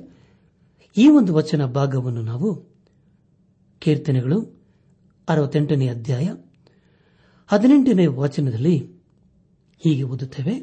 ಈ 0.97 1.07
ಒಂದು 1.07 1.33
ವಚನ 1.33 1.65
ಭಾಗವನ್ನು 1.65 2.21
ನಾವು 2.21 2.49
ಕೀರ್ತನೆಗಳು 3.79 4.58
ಅರವತ್ತೆಂಟನೇ 5.29 5.87
ಅಧ್ಯಾಯ 5.87 6.27
ಹದಿನೆಂಟನೇ 7.49 8.05
ವಚನದಲ್ಲಿ 8.17 8.75
ಹೀಗೆ 9.81 10.03
ಓದುತ್ತೇವೆ 10.03 10.55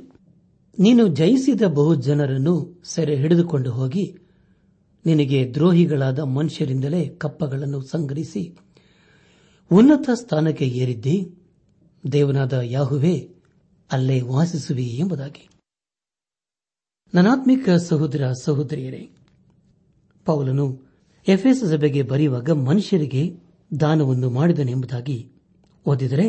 ನೀನು 0.78 1.06
ಜಯಿಸಿದ 1.14 1.64
ಬಹು 1.74 1.94
ಜನರನ್ನು 2.02 2.54
ಸೆರೆ 2.84 3.14
ಹಿಡಿದುಕೊಂಡು 3.16 3.70
ಹೋಗಿ 3.70 4.04
ನಿನಗೆ 5.04 5.40
ದ್ರೋಹಿಗಳಾದ 5.54 6.20
ಮನುಷ್ಯರಿಂದಲೇ 6.34 7.02
ಕಪ್ಪಗಳನ್ನು 7.18 7.80
ಸಂಗ್ರಹಿಸಿ 7.86 8.42
ಉನ್ನತ 9.70 10.10
ಸ್ಥಾನಕ್ಕೆ 10.14 10.66
ಏರಿದ್ದಿ 10.76 11.16
ದೇವನಾದ 12.04 12.56
ಯಾಹುವೆ 12.68 13.14
ಅಲ್ಲೇ 13.90 14.18
ವಾಸಿಸುವಿ 14.28 14.86
ಎಂಬುದಾಗಿ 14.98 15.44
ನನಾತ್ಮಿಕ 17.12 17.68
ಸಹೋದರ 17.86 18.24
ಸಹೋದರಿಯರೇ 18.44 19.02
ಪೌಲನು 20.26 20.66
ಎಫ್ಎಸ್ 21.26 21.64
ಸಭೆಗೆ 21.64 22.02
ಬರೆಯುವಾಗ 22.02 22.50
ಮನುಷ್ಯರಿಗೆ 22.62 23.22
ದಾನವನ್ನು 23.70 24.30
ಮಾಡಿದನೆಂಬುದಾಗಿ 24.30 25.18
ಓದಿದರೆ 25.86 26.26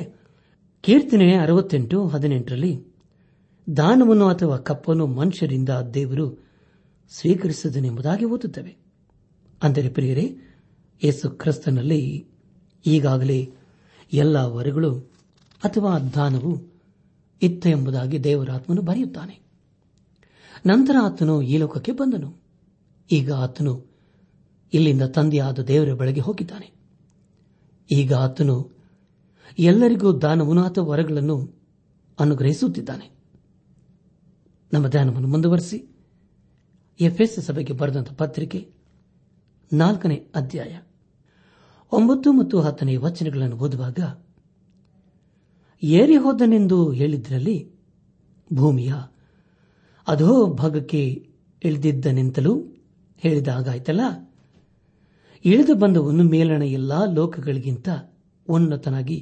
ಕೀರ್ತನೆ 0.83 1.27
ಅರವತ್ತೆಂಟು 1.37 2.07
ಹದಿನೆಂಟರಲ್ಲಿ 2.07 2.73
ದಾನವನ್ನು 3.67 4.27
ಅಥವಾ 4.27 4.57
ಕಪ್ಪನ್ನು 4.57 5.05
ಮನುಷ್ಯರಿಂದ 5.15 5.69
ದೇವರು 5.93 6.25
ಸ್ವೀಕರಿಸಿದನೆಂಬುದಾಗಿ 7.11 8.25
ಓದುತ್ತವೆ 8.25 8.73
ಅಂದರೆ 9.61 9.89
ಪ್ರಿಯರೇ 9.89 10.25
ಯೇಸು 11.01 11.29
ಕ್ರಿಸ್ತನಲ್ಲಿ 11.31 12.01
ಈಗಾಗಲೇ 12.85 13.39
ಎಲ್ಲ 14.13 14.37
ವರಗಳು 14.47 14.91
ಅಥವಾ 15.61 15.91
ದಾನವು 16.15 16.51
ಇತ್ತ 17.41 17.67
ಎಂಬುದಾಗಿ 17.67 18.23
ದೇವರಾತ್ಮನು 18.23 18.81
ಬರೆಯುತ್ತಾನೆ 18.81 19.35
ನಂತರ 20.65 20.95
ಆತನು 21.03 21.41
ಈ 21.41 21.57
ಲೋಕಕ್ಕೆ 21.57 21.91
ಬಂದನು 21.91 22.29
ಈಗ 23.09 23.33
ಆತನು 23.37 23.73
ಇಲ್ಲಿಂದ 24.73 25.01
ತಂದೆಯಾದ 25.07 25.59
ದೇವರ 25.63 25.93
ಬೆಳಗ್ಗೆ 25.93 26.21
ಹೋಗಿದ್ದಾನೆ 26.21 26.67
ಈಗ 27.89 28.13
ಆತನು 28.15 28.57
ಎಲ್ಲರಿಗೂ 29.59 30.09
ದಾನವುನಾಥ 30.19 30.77
ವರಗಳನ್ನು 30.81 31.37
ಅನುಗ್ರಹಿಸುತ್ತಿದ್ದಾನೆ 32.17 33.07
ನಮ್ಮ 34.71 34.87
ಧ್ಯಾನವನ್ನು 34.87 35.27
ಮುಂದುವರೆಸಿ 35.27 35.77
ಎಫ್ಎಸ್ 36.99 37.39
ಸಭೆಗೆ 37.45 37.73
ಬರೆದಂತಹ 37.73 38.15
ಪತ್ರಿಕೆ 38.15 38.59
ನಾಲ್ಕನೇ 39.71 40.17
ಅಧ್ಯಾಯ 40.35 40.73
ಒಂಬತ್ತು 41.91 42.29
ಮತ್ತು 42.33 42.59
ಹತ್ತನೇ 42.59 42.95
ವಚನಗಳನ್ನು 42.97 43.57
ಓದುವಾಗ 43.57 43.99
ಏರಿ 45.83 46.17
ಹೋದನೆಂದು 46.17 46.77
ಹೇಳಿದ್ರಲ್ಲಿ 46.91 47.57
ಭೂಮಿಯ 48.51 48.93
ಅದೋ 50.07 50.31
ಭಾಗಕ್ಕೆ 50.53 51.01
ಇಳಿದಿದ್ದನೆಂತಲೂ 51.61 52.53
ಹೇಳಿದಾಗಾಯ್ತಲ್ಲ 53.23 54.01
ಇಳಿದು 55.45 55.75
ಬಂದವನು 55.75 56.23
ಮೇಲಣ 56.23 56.63
ಎಲ್ಲಾ 56.71 57.05
ಲೋಕಗಳಿಗಿಂತ 57.13 57.89
ಉನ್ನತನಾಗಿ 58.47 59.17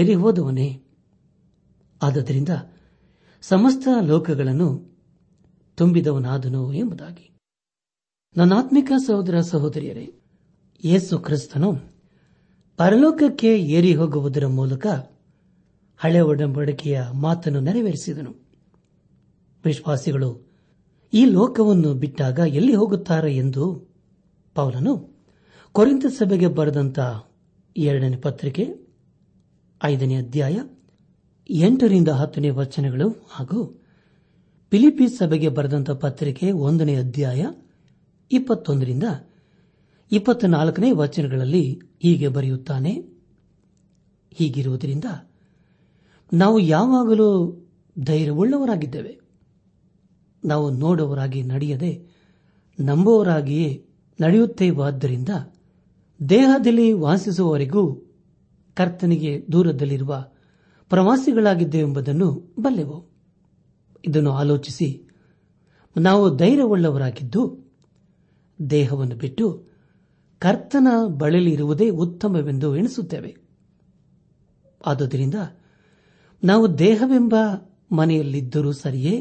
ಏರಿಹೋದವನೇ 0.00 0.68
ಆದ್ದರಿಂದ 2.00 2.48
ಸಮಸ್ತ 3.42 3.88
ಲೋಕಗಳನ್ನು 4.06 4.68
ತುಂಬಿದವನಾದನು 5.78 6.72
ಎಂಬುದಾಗಿ 6.72 7.26
ನನ್ನಾತ್ಮಿಕ 8.36 8.92
ಸಹೋದರ 9.06 9.40
ಸಹೋದರಿಯರೇ 9.40 10.06
ಯೇಸು 10.84 11.18
ಕ್ರಿಸ್ತನು 11.18 11.70
ಪರಲೋಕಕ್ಕೆ 12.78 13.50
ಏರಿ 13.68 13.94
ಹೋಗುವುದರ 13.94 14.46
ಮೂಲಕ 14.48 14.86
ಹಳೆ 16.00 16.20
ಒಡಂಬಡಿಕೆಯ 16.20 17.02
ಮಾತನ್ನು 17.14 17.60
ನೆರವೇರಿಸಿದನು 17.60 18.32
ವಿಶ್ವಾಸಿಗಳು 19.64 20.30
ಈ 21.12 21.24
ಲೋಕವನ್ನು 21.24 21.94
ಬಿಟ್ಟಾಗ 21.94 22.38
ಎಲ್ಲಿ 22.38 22.74
ಹೋಗುತ್ತಾರೆ 22.74 23.36
ಎಂದು 23.36 23.64
ಪೌಲನು 24.56 24.94
ಕೊರಿಂತ 25.74 26.06
ಸಭೆಗೆ 26.06 26.46
ಬರೆದಂತ 26.48 26.98
ಎರಡನೇ 27.76 28.16
ಪತ್ರಿಕೆ 28.16 28.64
ಐದನೇ 29.84 30.16
ಅಧ್ಯಾಯ 30.16 30.56
ಎಂಟರಿಂದ 31.50 32.08
ಹತ್ತನೇ 32.08 32.50
ವಚನಗಳು 32.50 33.08
ಹಾಗೂ 33.30 33.60
ಫಿಲಿಪೀಸ್ 34.72 35.18
ಸಭೆಗೆ 35.18 35.48
ಬರೆದಂತ 35.48 35.90
ಪತ್ರಿಕೆ 35.90 36.52
ಒಂದನೇ 36.52 36.96
ಅಧ್ಯಾಯ 36.96 37.46
ಇಪ್ಪತ್ತೊಂದರಿಂದ 38.32 39.04
ಇಪ್ಪತ್ನಾಲ್ಕನೇ 40.12 40.92
ವಚನಗಳಲ್ಲಿ 40.92 41.64
ಹೀಗೆ 42.02 42.28
ಬರೆಯುತ್ತಾನೆ 42.28 42.92
ಹೀಗಿರುವುದರಿಂದ 44.32 45.04
ನಾವು 46.32 46.58
ಯಾವಾಗಲೂ 46.58 47.28
ಧೈರ್ಯವುಳ್ಳವರಾಗಿದ್ದೇವೆ 47.98 49.18
ನಾವು 50.44 50.70
ನೋಡುವವರಾಗಿ 50.70 51.42
ನಡೆಯದೆ 51.42 51.92
ನಂಬುವವರಾಗಿಯೇ 52.80 53.86
ನಡೆಯುತ್ತೇವಾದ್ದರಿಂದ 54.20 55.28
ದೇಹದಲ್ಲಿ 56.20 56.92
ವಾಸಿಸುವವರೆಗೂ 56.92 57.82
ಕರ್ತನಿಗೆ 58.76 59.44
ದೂರದಲ್ಲಿರುವ 59.52 60.24
ಎಂಬುದನ್ನು 61.78 62.28
ಬಲ್ಲೆವು 62.58 62.98
ಇದನ್ನು 64.04 64.32
ಆಲೋಚಿಸಿ 64.32 64.88
ನಾವು 65.96 66.36
ಧೈರ್ಯವುಳ್ಳವರಾಗಿದ್ದು 66.36 67.42
ದೇಹವನ್ನು 68.70 69.16
ಬಿಟ್ಟು 69.16 69.46
ಕರ್ತನ 70.38 70.88
ಬಳಲಿರುವುದೇ 71.08 71.90
ಉತ್ತಮವೆಂದು 71.90 72.76
ಎಣಿಸುತ್ತೇವೆ 72.76 73.34
ಆದುದರಿಂದ 74.86 75.34
ನಾವು 76.44 76.78
ದೇಹವೆಂಬ 76.78 77.34
ಮನೆಯಲ್ಲಿದ್ದರೂ 77.92 78.72
ಸರಿಯೇ 78.72 79.14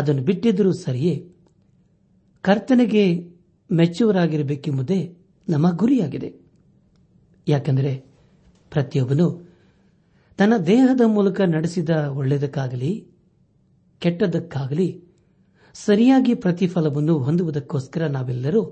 ಅದನ್ನು 0.00 0.22
ಬಿಟ್ಟಿದ್ದರೂ 0.22 0.72
ಸರಿಯೇ 0.72 1.14
ಕರ್ತನೆಗೆ 2.42 3.04
ಮೆಚ್ಚುವರಾಗಿರಬೇಕೆಂಬುದೇ 3.70 5.17
ನಮ್ಮ 5.48 5.70
ಗುರಿಯಾಗಿದೆ 5.76 6.30
ಯಾಕೆಂದರೆ 7.48 7.92
ಪ್ರತಿಯೊಬ್ಬನು 8.72 9.26
ತನ್ನ 10.38 10.54
ದೇಹದ 10.66 11.00
ಮೂಲಕ 11.06 11.40
ನಡೆಸಿದ 11.40 11.90
ಒಳ್ಳೆಯದಕ್ಕಾಗಲಿ 12.14 12.90
ಕೆಟ್ಟದಕ್ಕಾಗಲಿ 14.02 14.88
ಸರಿಯಾಗಿ 15.74 16.34
ಪ್ರತಿಫಲವನ್ನು 16.34 17.18
ಹೊಂದುವುದಕ್ಕೋಸ್ಕರ 17.18 18.06
ನಾವೆಲ್ಲರೂ 18.06 18.62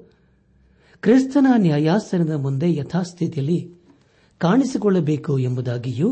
ಕ್ರಿಸ್ತನ 1.03 1.47
ನ್ಯಾಯಾಸನದ 1.57 2.35
ಮುಂದೆ 2.37 2.75
ಯಥಾಸ್ಥಿತಿಯಲ್ಲಿ 2.75 3.59
ಕಾಣಿಸಿಕೊಳ್ಳಬೇಕು 4.41 5.39
ಎಂಬುದಾಗಿಯೂ 5.39 6.09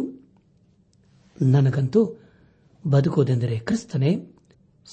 ನನಗಂತೂ 1.43 2.03
ಬದುಕುವುದೆಂದರೆ 2.85 3.59
ಕ್ರಿಸ್ತನೇ 3.59 4.13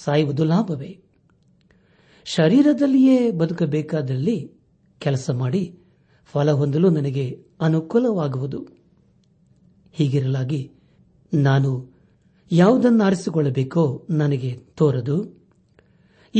ಸಾಯುವುದು 0.00 0.44
ಲಾಭವೇ 0.44 0.92
ಶರೀರದಲ್ಲಿಯೇ 2.26 3.32
ಬದುಕಬೇಕಾದಲ್ಲಿ 3.32 4.38
ಕೆಲಸ 5.02 5.30
ಮಾಡಿ 5.34 5.62
ಫಲ 6.34 6.52
ಹೊಂದಲು 6.52 6.90
ನನಗೆ 6.90 7.26
ಅನುಕೂಲವಾಗುವುದು 7.62 8.60
ಹೀಗಿರಲಾಗಿ 9.96 10.62
ನಾನು 11.34 11.72
ಯಾವುದನ್ನು 12.52 13.04
ಆರಿಸಿಕೊಳ್ಳಬೇಕೋ 13.06 13.84
ನನಗೆ 14.14 14.52
ತೋರದು 14.76 15.18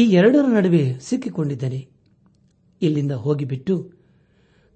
ಈ 0.00 0.04
ಎರಡರ 0.12 0.46
ನಡುವೆ 0.54 0.84
ಸಿಕ್ಕಿಕೊಂಡಿದ್ದೇನೆ 1.02 1.82
ಇಲ್ಲಿಂದ 2.82 3.12
ಹೋಗಿಬಿಟ್ಟು 3.18 3.76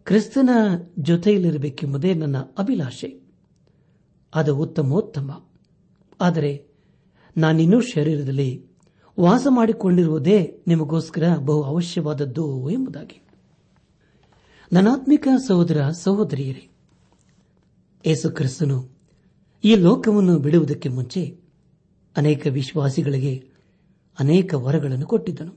ಕ್ರಿಸ್ತನ 0.08 0.50
ಜೊತೆಯಲ್ಲಿರಬೇಕೆಂಬುದೇ 1.00 2.14
ನನ್ನ 2.14 2.38
ಅಭಿಲಾಷೆ 2.58 3.10
ಅದು 4.34 4.54
ಉತ್ತಮೋತ್ತಮ 4.58 5.30
ಆದರೆ 6.20 6.52
ನಾನಿನ್ನೂ 7.36 7.80
ಶರೀರದಲ್ಲಿ 7.94 8.50
ವಾಸ 9.18 9.48
ಮಾಡಿಕೊಂಡಿರುವುದೇ 9.50 10.38
ನಿಮಗೋಸ್ಕರ 10.68 11.26
ಬಹು 11.40 11.62
ಅವಶ್ಯವಾದದ್ದು 11.64 12.46
ಎಂಬುದಾಗಿ 12.70 13.18
ನನಾತ್ಮಿಕ 14.72 15.28
ಸಹೋದರ 15.48 15.90
ಸಹೋದರಿಯರೇ 15.90 16.64
ಯೇಸು 18.06 18.30
ಕ್ರಿಸ್ತನು 18.30 18.78
ಈ 19.64 19.76
ಲೋಕವನ್ನು 19.76 20.40
ಬಿಡುವುದಕ್ಕೆ 20.40 20.90
ಮುಂಚೆ 20.90 21.22
ಅನೇಕ 22.16 22.48
ವಿಶ್ವಾಸಿಗಳಿಗೆ 22.50 23.34
ಅನೇಕ 24.20 24.54
ವರಗಳನ್ನು 24.54 25.06
ಕೊಟ್ಟಿದ್ದನು 25.06 25.54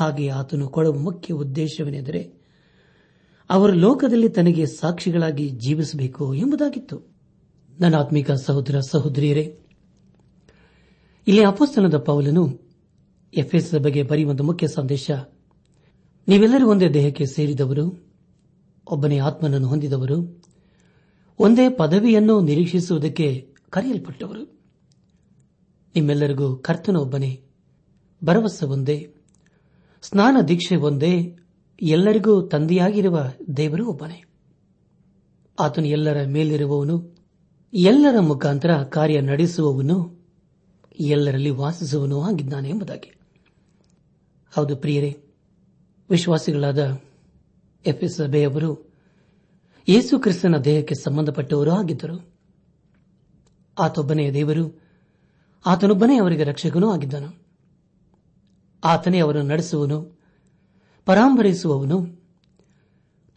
ಹಾಗೆ 0.00 0.28
ಆತನು 0.28 0.68
ಕೊಡುವ 0.68 0.98
ಮುಖ್ಯ 0.98 1.34
ಉದ್ದೇಶವೇನೆಂದರೆ 1.34 2.22
ಅವರು 3.50 3.72
ಲೋಕದಲ್ಲಿ 3.72 4.28
ತನಗೆ 4.28 4.66
ಸಾಕ್ಷಿಗಳಾಗಿ 4.66 5.48
ಜೀವಿಸಬೇಕು 5.48 6.34
ಎಂಬುದಾಗಿತ್ತು 6.34 6.96
ನನಾತ್ಮಿಕ 7.80 8.30
ಸಹೋದರ 8.30 8.78
ಸಹೋದರಿಯರೇ 8.80 9.58
ಇಲ್ಲಿ 11.26 11.44
ಅಪೋಸ್ತನದ 11.44 11.98
ಪೌಲನು 11.98 12.44
ಎಫ್ಎಸ್ 13.34 13.74
ಬಗ್ಗೆ 13.74 14.02
ಬರೆಯುವ 14.02 14.32
ಮುಖ್ಯ 14.42 14.66
ಸಂದೇಶ 14.66 15.10
ನೀವೆಲ್ಲರೂ 16.28 16.70
ಒಂದೇ 16.70 16.88
ದೇಹಕ್ಕೆ 16.88 17.26
ಸೇರಿದವರು 17.26 17.84
ಒಬ್ಬನೇ 18.86 19.18
ಆತ್ಮನನ್ನು 19.18 19.68
ಹೊಂದಿದವರು 19.68 20.16
ಒಂದೇ 21.38 21.68
ಪದವಿಯನ್ನು 21.68 22.40
ನಿರೀಕ್ಷಿಸುವುದಕ್ಕೆ 22.40 23.26
ಕರೆಯಲ್ಪಟ್ಟವರು 23.70 24.42
ನಿಮ್ಮೆಲ್ಲರಿಗೂ 25.94 26.56
ಕರ್ತನೊಬ್ಬನೇ 26.56 27.32
ಭರವಸೆ 28.22 28.66
ಒಂದೇ 28.66 28.96
ಸ್ನಾನ 30.02 30.36
ದೀಕ್ಷೆ 30.48 30.76
ಒಂದೇ 30.76 31.12
ಎಲ್ಲರಿಗೂ 31.82 32.42
ತಂದೆಯಾಗಿರುವ 32.48 33.18
ದೇವರು 33.56 33.86
ಒಬ್ಬನೇ 33.86 34.18
ಆತನು 35.58 35.86
ಎಲ್ಲರ 35.86 36.26
ಮೇಲಿರುವವನು 36.26 36.96
ಎಲ್ಲರ 37.72 38.20
ಮುಖಾಂತರ 38.20 38.82
ಕಾರ್ಯ 38.88 39.20
ನಡೆಸುವವನು 39.20 39.96
ಎಲ್ಲರಲ್ಲಿ 41.06 41.50
ವಾಸಿಸುವನು 41.50 42.20
ಆಗಿದ್ದಾನೆ 42.20 42.68
ಎಂಬುದಾಗಿ 42.68 43.10
ಹೌದು 44.52 44.76
ಪ್ರಿಯರೇ 44.76 45.12
ವಿಶ್ವಾಸಿಗಳಾದ 46.10 46.98
ಎಫ್ 47.86 48.02
ಯೇಸು 49.88 50.18
ಕ್ರಿಸ್ತನ 50.18 50.58
ದೇಹಕ್ಕೆ 50.58 50.94
ಸಂಬಂಧಪಟ್ಟವರು 50.94 51.70
ಆಗಿದ್ದರು 51.70 52.18
ಆತೊಬ್ಬನೇ 53.78 54.30
ದೇವರು 54.30 54.80
ಆತನೊಬ್ಬನೇ 55.66 56.18
ಅವರಿಗೆ 56.18 56.44
ರಕ್ಷಕನೂ 56.44 56.90
ಆಗಿದ್ದನು 56.90 57.28
ಆತನೇ 58.84 59.20
ಅವರನ್ನು 59.20 59.50
ನಡೆಸುವನು 59.50 60.16
ಪರಾಂಬರಿಸುವವನು 61.04 62.06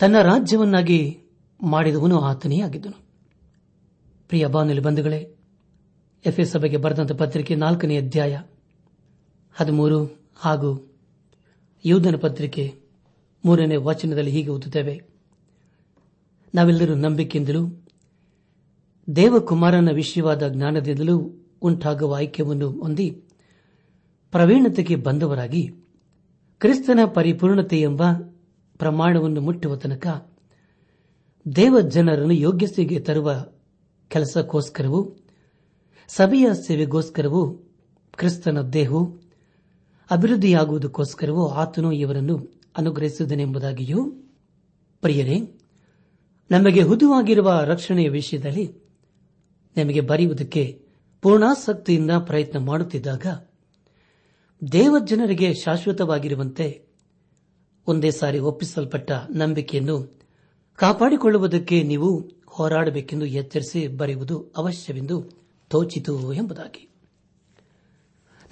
ತನ್ನ 0.00 0.21
ರಾಜ್ಯವನ್ನಾಗಿ 0.21 1.23
ಮಾಡಿದವನು 1.63 2.21
ಆತನೇ 2.21 2.61
ಆಗಿದ್ದನು 2.61 2.97
ಪ್ರಿಯ 4.27 4.47
ಬಾನುಲಿ 4.47 4.79
ಬಂಧುಗಳೇ 4.79 5.35
ಎಫ್ಎಸ್ 6.25 6.51
ಸಭೆಗೆ 6.51 6.77
ಬರೆದಂತಹ 6.77 7.15
ಪತ್ರಿಕೆ 7.15 7.55
ನಾಲ್ಕನೇ 7.55 7.97
ಅಧ್ಯಾಯ 7.97 8.39
ಹದಿಮೂರು 9.59 10.29
ಹಾಗೂ 10.35 10.86
ಯೋಧನ 11.85 12.15
ಪತ್ರಿಕೆ 12.17 12.63
ಮೂರನೇ 13.43 13.75
ವಾಚನದಲ್ಲಿ 13.77 14.31
ಹೀಗೆ 14.31 14.49
ಓದುತ್ತೇವೆ 14.49 14.95
ನಾವೆಲ್ಲರೂ 16.53 16.95
ನಂಬಿಕೆಯಿಂದಲೂ 16.95 17.61
ದೇವಕುಮಾರನ 19.07 19.91
ವಿಷಯವಾದ 19.91 20.47
ಜ್ಞಾನದಿಂದಲೂ 20.47 21.15
ಉಂಟಾಗುವ 21.61 22.17
ಐಕ್ಯವನ್ನು 22.19 22.69
ಹೊಂದಿ 22.79 23.07
ಪ್ರವೀಣತೆಗೆ 24.33 24.95
ಬಂದವರಾಗಿ 24.95 25.63
ಕ್ರಿಸ್ತನ 26.61 26.99
ಪರಿಪೂರ್ಣತೆ 27.13 27.77
ಎಂಬ 27.81 28.03
ಪ್ರಮಾಣವನ್ನು 28.79 29.41
ಮುಟ್ಟುವ 29.41 29.75
ತನಕ 29.75 30.07
ದೇವ 31.45 31.79
ಜನರನ್ನು 31.87 32.35
ಯೋಗ್ಯತೆಗೆ 32.37 32.99
ತರುವ 32.99 33.29
ಕೆಲಸಕ್ಕೋಸ್ಕರವೂ 34.11 34.99
ಸಭೆಯ 36.09 36.47
ಸೇವೆಗೋಸ್ಕರವೂ 36.67 37.41
ಕ್ರಿಸ್ತನ 38.13 38.61
ದೇಹವು 38.73 39.01
ಅಭಿವೃದ್ಧಿಯಾಗುವುದಕ್ಕೋಸ್ಕರವೂ 40.09 41.47
ಆತನು 41.55 41.91
ಇವರನ್ನು 41.91 42.35
ಅನುಗ್ರಹಿಸುವುದನೆಂಬುದಾಗಿಯೂ 42.77 44.01
ಪ್ರಿಯರೇ 45.03 45.37
ನಮಗೆ 46.49 46.81
ಹುದುವಾಗಿರುವ 46.81 47.49
ರಕ್ಷಣೆಯ 47.65 48.09
ವಿಷಯದಲ್ಲಿ 48.09 48.65
ನಮಗೆ 49.75 50.01
ಬರೆಯುವುದಕ್ಕೆ 50.01 50.63
ಪೂರ್ಣಾಸಕ್ತಿಯಿಂದ 51.23 52.11
ಪ್ರಯತ್ನ 52.25 52.57
ಮಾಡುತ್ತಿದ್ದಾಗ 52.59 53.25
ದೇವಜನರಿಗೆ 54.61 55.53
ಶಾಶ್ವತವಾಗಿರುವಂತೆ 55.53 56.67
ಒಂದೇ 57.87 58.11
ಸಾರಿ 58.11 58.39
ಒಪ್ಪಿಸಲ್ಪಟ್ಟ 58.39 59.11
ನಂಬಿಕೆಯನ್ನು 59.35 59.97
ಕಾಪಾಡಿಕೊಳ್ಳುವುದಕ್ಕೆ 60.79 61.83
ನೀವು 61.83 62.09
ಹೋರಾಡಬೇಕೆಂದು 62.47 63.25
ಎಚ್ಚರಿಸಿ 63.25 63.87
ಬರೆಯುವುದು 63.97 64.53
ಅವಶ್ಯವೆಂದು 64.57 65.17
ತೋಚಿತು 65.71 66.33
ಎಂಬುದಾಗಿ 66.33 66.83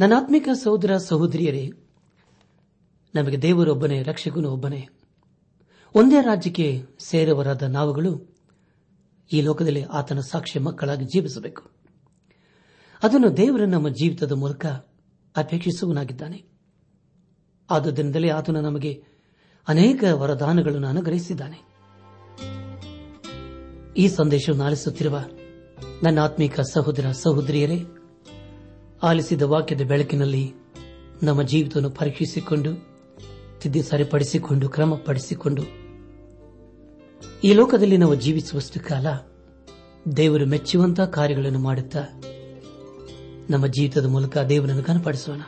ನನಾತ್ಮಿಕ 0.00 0.47
ಸಹೋದರ 0.63 0.93
ಸಹೋದರಿಯರೇ 1.07 1.65
ನಮಗೆ 3.13 3.41
ದೇವರೊಬ್ಬನೇ 3.41 4.03
ರಕ್ಷಕನೂ 4.03 4.49
ಒಬ್ಬನೇ 4.49 4.81
ಒಂದೇ 5.95 6.21
ರಾಜ್ಯಕ್ಕೆ 6.21 6.67
ಸೇರವರಾದ 6.99 7.63
ನಾವುಗಳು 7.67 8.11
ಈ 9.31 9.41
ಲೋಕದಲ್ಲಿ 9.41 9.83
ಆತನ 9.91 10.19
ಸಾಕ್ಷ್ಯ 10.31 10.59
ಮಕ್ಕಳಾಗಿ 10.59 11.05
ಜೀವಿಸಬೇಕು 11.05 11.61
ಅದನ್ನು 13.01 13.37
ದೇವರ 13.37 13.63
ನಮ್ಮ 13.65 13.89
ಜೀವಿತದ 13.89 14.31
ಮೂಲಕ 14.31 14.65
ಅಪೇಕ್ಷಿಸುವನಾಗಿದ್ದಾನೆ 15.35 16.39
ಆದ್ದರಿಂದಲೇ 17.69 18.29
ಆತನು 18.29 18.61
ನಮಗೆ 18.61 18.91
ಅನೇಕ 19.67 20.03
ವರದಾನಗಳನ್ನು 20.13 20.87
ಅನುಗ್ರಹಿಸಿದ್ದಾನೆ 20.87 21.59
ಈ 23.95 24.07
ಸಂದೇಶವನ್ನು 24.09 24.63
ಆಲಿಸುತ್ತಿರುವ 24.63 25.17
ನನ್ನ 26.03 26.19
ಆತ್ಮೀಕ 26.19 26.59
ಸಹೋದರ 26.73 27.11
ಸಹೋದರಿಯರೇ 27.17 27.77
ಆಲಿಸಿದ 29.05 29.41
ವಾಕ್ಯದ 29.41 29.81
ಬೆಳಕಿನಲ್ಲಿ 29.81 30.43
ನಮ್ಮ 31.23 31.41
ಜೀವಿತವನ್ನು 31.43 31.89
ಪರೀಕ್ಷಿಸಿಕೊಂಡು 31.89 32.71
ತಿದ್ದಿ 33.59 33.81
ಸರಿಪಡಿಸಿಕೊಂಡು 33.81 34.69
ಕ್ರಮಪಡಿಸಿಕೊಂಡು 34.69 35.63
ಈ 37.43 37.53
ಲೋಕದಲ್ಲಿ 37.53 37.97
ನಾವು 37.97 38.15
ಜೀವಿಸುವಷ್ಟು 38.15 38.79
ಕಾಲ 38.79 39.07
ದೇವರು 40.17 40.45
ಮೆಚ್ಚುವಂತಹ 40.45 41.05
ಕಾರ್ಯಗಳನ್ನು 41.05 41.59
ಮಾಡುತ್ತಾ 41.59 42.01
ನಮ್ಮ 43.49 43.67
ಜೀವಿತದ 43.67 44.05
ಮೂಲಕ 44.05 44.37
ದೇವರನ್ನು 44.37 44.83
ಕನಪಡಿಸೋಣ 44.83 45.41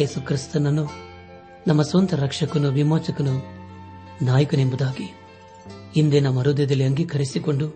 ಯೇಸು 0.00 0.20
ಕ್ರಿಸ್ತನನ್ನು 0.20 0.84
ನಮ್ಮ 1.66 1.82
ಸ್ವಂತ 1.82 2.14
ರಕ್ಷಕನು 2.14 2.70
ವಿಮೋಚಕನು 2.70 3.34
ನಾಯಕನೆಂಬುದಾಗಿ 4.22 5.06
ಹಿಂದೆ 5.94 6.20
ನಮ್ಮ 6.20 6.40
ಹೃದಯದಲ್ಲಿ 6.40 6.84
ಅಂಗೀಕರಿಸಿಕೊಂಡು 6.84 7.66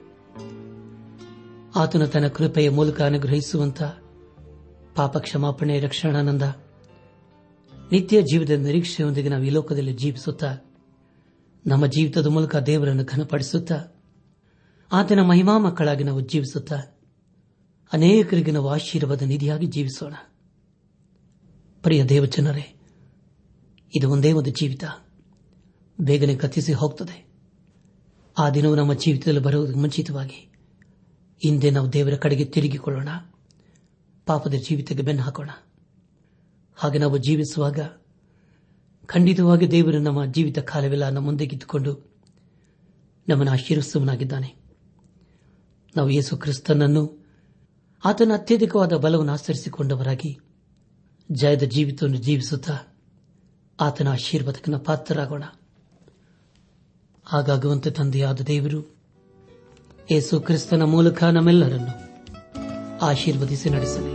ಆತನು 1.75 2.07
ತನ್ನ 2.07 2.29
ಕೃಪೆಯ 2.29 2.71
ಮೂಲಕ 2.71 3.01
ಅನುಗ್ರಹಿಸುವಂತಹ 3.03 3.91
ಪಾಪ 4.97 5.19
ಕ್ಷಮಾಪಣೆ 5.19 5.81
ರಕ್ಷಣಾನಂದ 5.81 6.45
ನಿತ್ಯ 7.91 8.19
ಜೀವಿತದ 8.23 8.61
ನಿರೀಕ್ಷೆಯೊಂದಿಗೆ 8.61 9.29
ನಾವು 9.29 9.45
ಈ 9.45 9.51
ಲೋಕದಲ್ಲಿ 9.51 9.95
ಜೀವಿಸುತ್ತಾ 9.95 10.51
ನಮ್ಮ 11.65 11.87
ಜೀವಿತದ 11.87 12.27
ಮೂಲಕ 12.27 12.57
ದೇವರನ್ನು 12.67 13.05
ಘನಪಡಿಸುತ್ತ 13.05 13.73
ಆತನ 14.91 15.21
ಮಹಿಮಾ 15.23 15.59
ಮಕ್ಕಳಾಗಿ 15.59 16.05
ನಾವು 16.05 16.21
ಜೀವಿಸುತ್ತ 16.27 16.73
ಅನೇಕರಿಗೆ 17.93 18.53
ನಾವು 18.53 18.69
ಆಶೀರ್ವಾದ 18.69 19.23
ನಿಧಿಯಾಗಿ 19.23 19.67
ಜೀವಿಸೋಣ 19.67 20.15
ಪ್ರಿಯ 21.85 22.05
ದೇವಜನರೇ 22.05 22.67
ಇದು 23.93 24.11
ಒಂದೇ 24.11 24.33
ಒಂದು 24.33 24.51
ಜೀವಿತ 24.51 24.85
ಬೇಗನೆ 25.99 26.35
ಕಥಿಸಿ 26.37 26.73
ಹೋಗ್ತದೆ 26.73 27.17
ಆ 28.37 28.51
ದಿನವೂ 28.51 28.75
ನಮ್ಮ 28.75 28.93
ಜೀವಿತದಲ್ಲಿ 28.95 29.41
ಬರುವುದಕ್ಕೆ 29.41 29.81
ಮುಂಚಿತವಾಗಿ 29.81 30.41
ಹಿಂದೆ 31.43 31.71
ನಾವು 31.71 31.93
ದೇವರ 31.93 32.17
ಕಡೆಗೆ 32.17 32.45
ತಿರುಗಿಕೊಳ್ಳೋಣ 32.45 33.11
ಪಾಪದ 34.27 34.55
ಜೀವಿತಕ್ಕೆ 34.55 35.03
ಬೆನ್ನು 35.03 35.23
ಹಾಕೋಣ 35.23 35.51
ಹಾಗೆ 36.79 36.99
ನಾವು 36.99 37.19
ಜೀವಿಸುವಾಗ 37.19 37.81
ಖಂಡಿತವಾಗಿ 39.09 39.71
ದೇವರು 39.71 39.99
ನಮ್ಮ 39.99 40.25
ಜೀವಿತ 40.25 40.59
ಕಾಲವೆಲ್ಲ 40.59 41.09
ನಮ್ಮ 41.09 41.27
ಮುಂದೆ 41.27 41.47
ಕಿತ್ತುಕೊಂಡು 41.47 41.93
ನಮ್ಮನ್ನು 43.29 43.53
ಆಶೀರ್ವಿಸುವನಾಗಿದ್ದಾನೆ 43.53 44.49
ನಾವು 45.95 46.09
ಯೇಸು 46.09 46.37
ಕ್ರಿಸ್ತನನ್ನು 46.37 47.03
ಆತನ 48.05 48.33
ಅತ್ಯಧಿಕವಾದ 48.35 48.95
ಬಲವನ್ನು 48.97 49.33
ಆಚರಿಸಿಕೊಂಡವರಾಗಿ 49.33 50.31
ಜಯದ 51.31 51.63
ಜೀವಿತವನ್ನು 51.63 52.21
ಜೀವಿಸುತ್ತಾ 52.21 52.77
ಆತನ 53.79 54.09
ಆಶೀರ್ವಾದಕ್ಕನ 54.09 54.77
ಪಾತ್ರರಾಗೋಣ 54.79 55.45
ಹಾಗಾಗುವಂತೆ 57.27 57.91
ತಂದೆಯಾದ 57.91 58.41
ದೇವರು 58.47 58.81
ಯೇಸು 60.11 60.41
ಕ್ರಿಸ್ತನ 60.41 60.83
ಮೂಲಕ 60.85 61.25
ನಮ್ಮೆಲ್ಲರನ್ನು 61.25 61.95
ಆಶೀರ್ವದಿಸಿ 63.05 63.71
ನಡೆಸಲಿ 63.71 64.15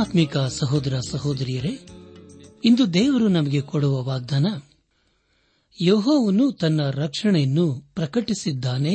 ನನ್ನಾತ್ಮಿಕ 0.00 0.38
ಸಹೋದರ 0.38 0.98
ಸಹೋದರಿಯರೇ 1.10 1.72
ಇಂದು 2.64 2.94
ದೇವರು 2.94 3.28
ನಮಗೆ 3.28 3.60
ಕೊಡುವ 3.60 4.02
ವಾಗ್ದಾನ 4.02 4.46
ಯೋಹೋವನ್ನು 5.78 6.52
ತನ್ನ 6.52 6.90
ರಕ್ಷಣೆಯನ್ನು 6.90 7.66
ಪ್ರಕಟಿಸಿದ್ದಾನೆ 7.94 8.94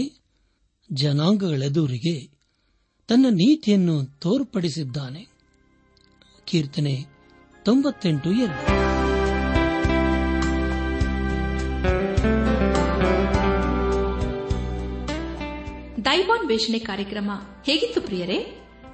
ಜನಾಂಗಗಳೆದುರಿಗೆ 0.92 2.16
ತನ್ನ 3.10 3.26
ನೀತಿಯನ್ನು 3.32 4.06
ತೋರ್ಪಡಿಸಿದ್ದಾನೆ 4.20 5.24
ಕೀರ್ತನೆ 6.46 6.96
ತೊಂಬತ್ತೆಂಟು 7.66 8.32
ಎರಡು 8.40 8.86
ವೇಷಣೆ 16.48 16.80
ಕಾರ್ಯಕ್ರಮ 16.80 17.32
ಹೇಗಿತ್ತು 17.64 18.02
ಪ್ರಿಯರೇ 18.02 18.65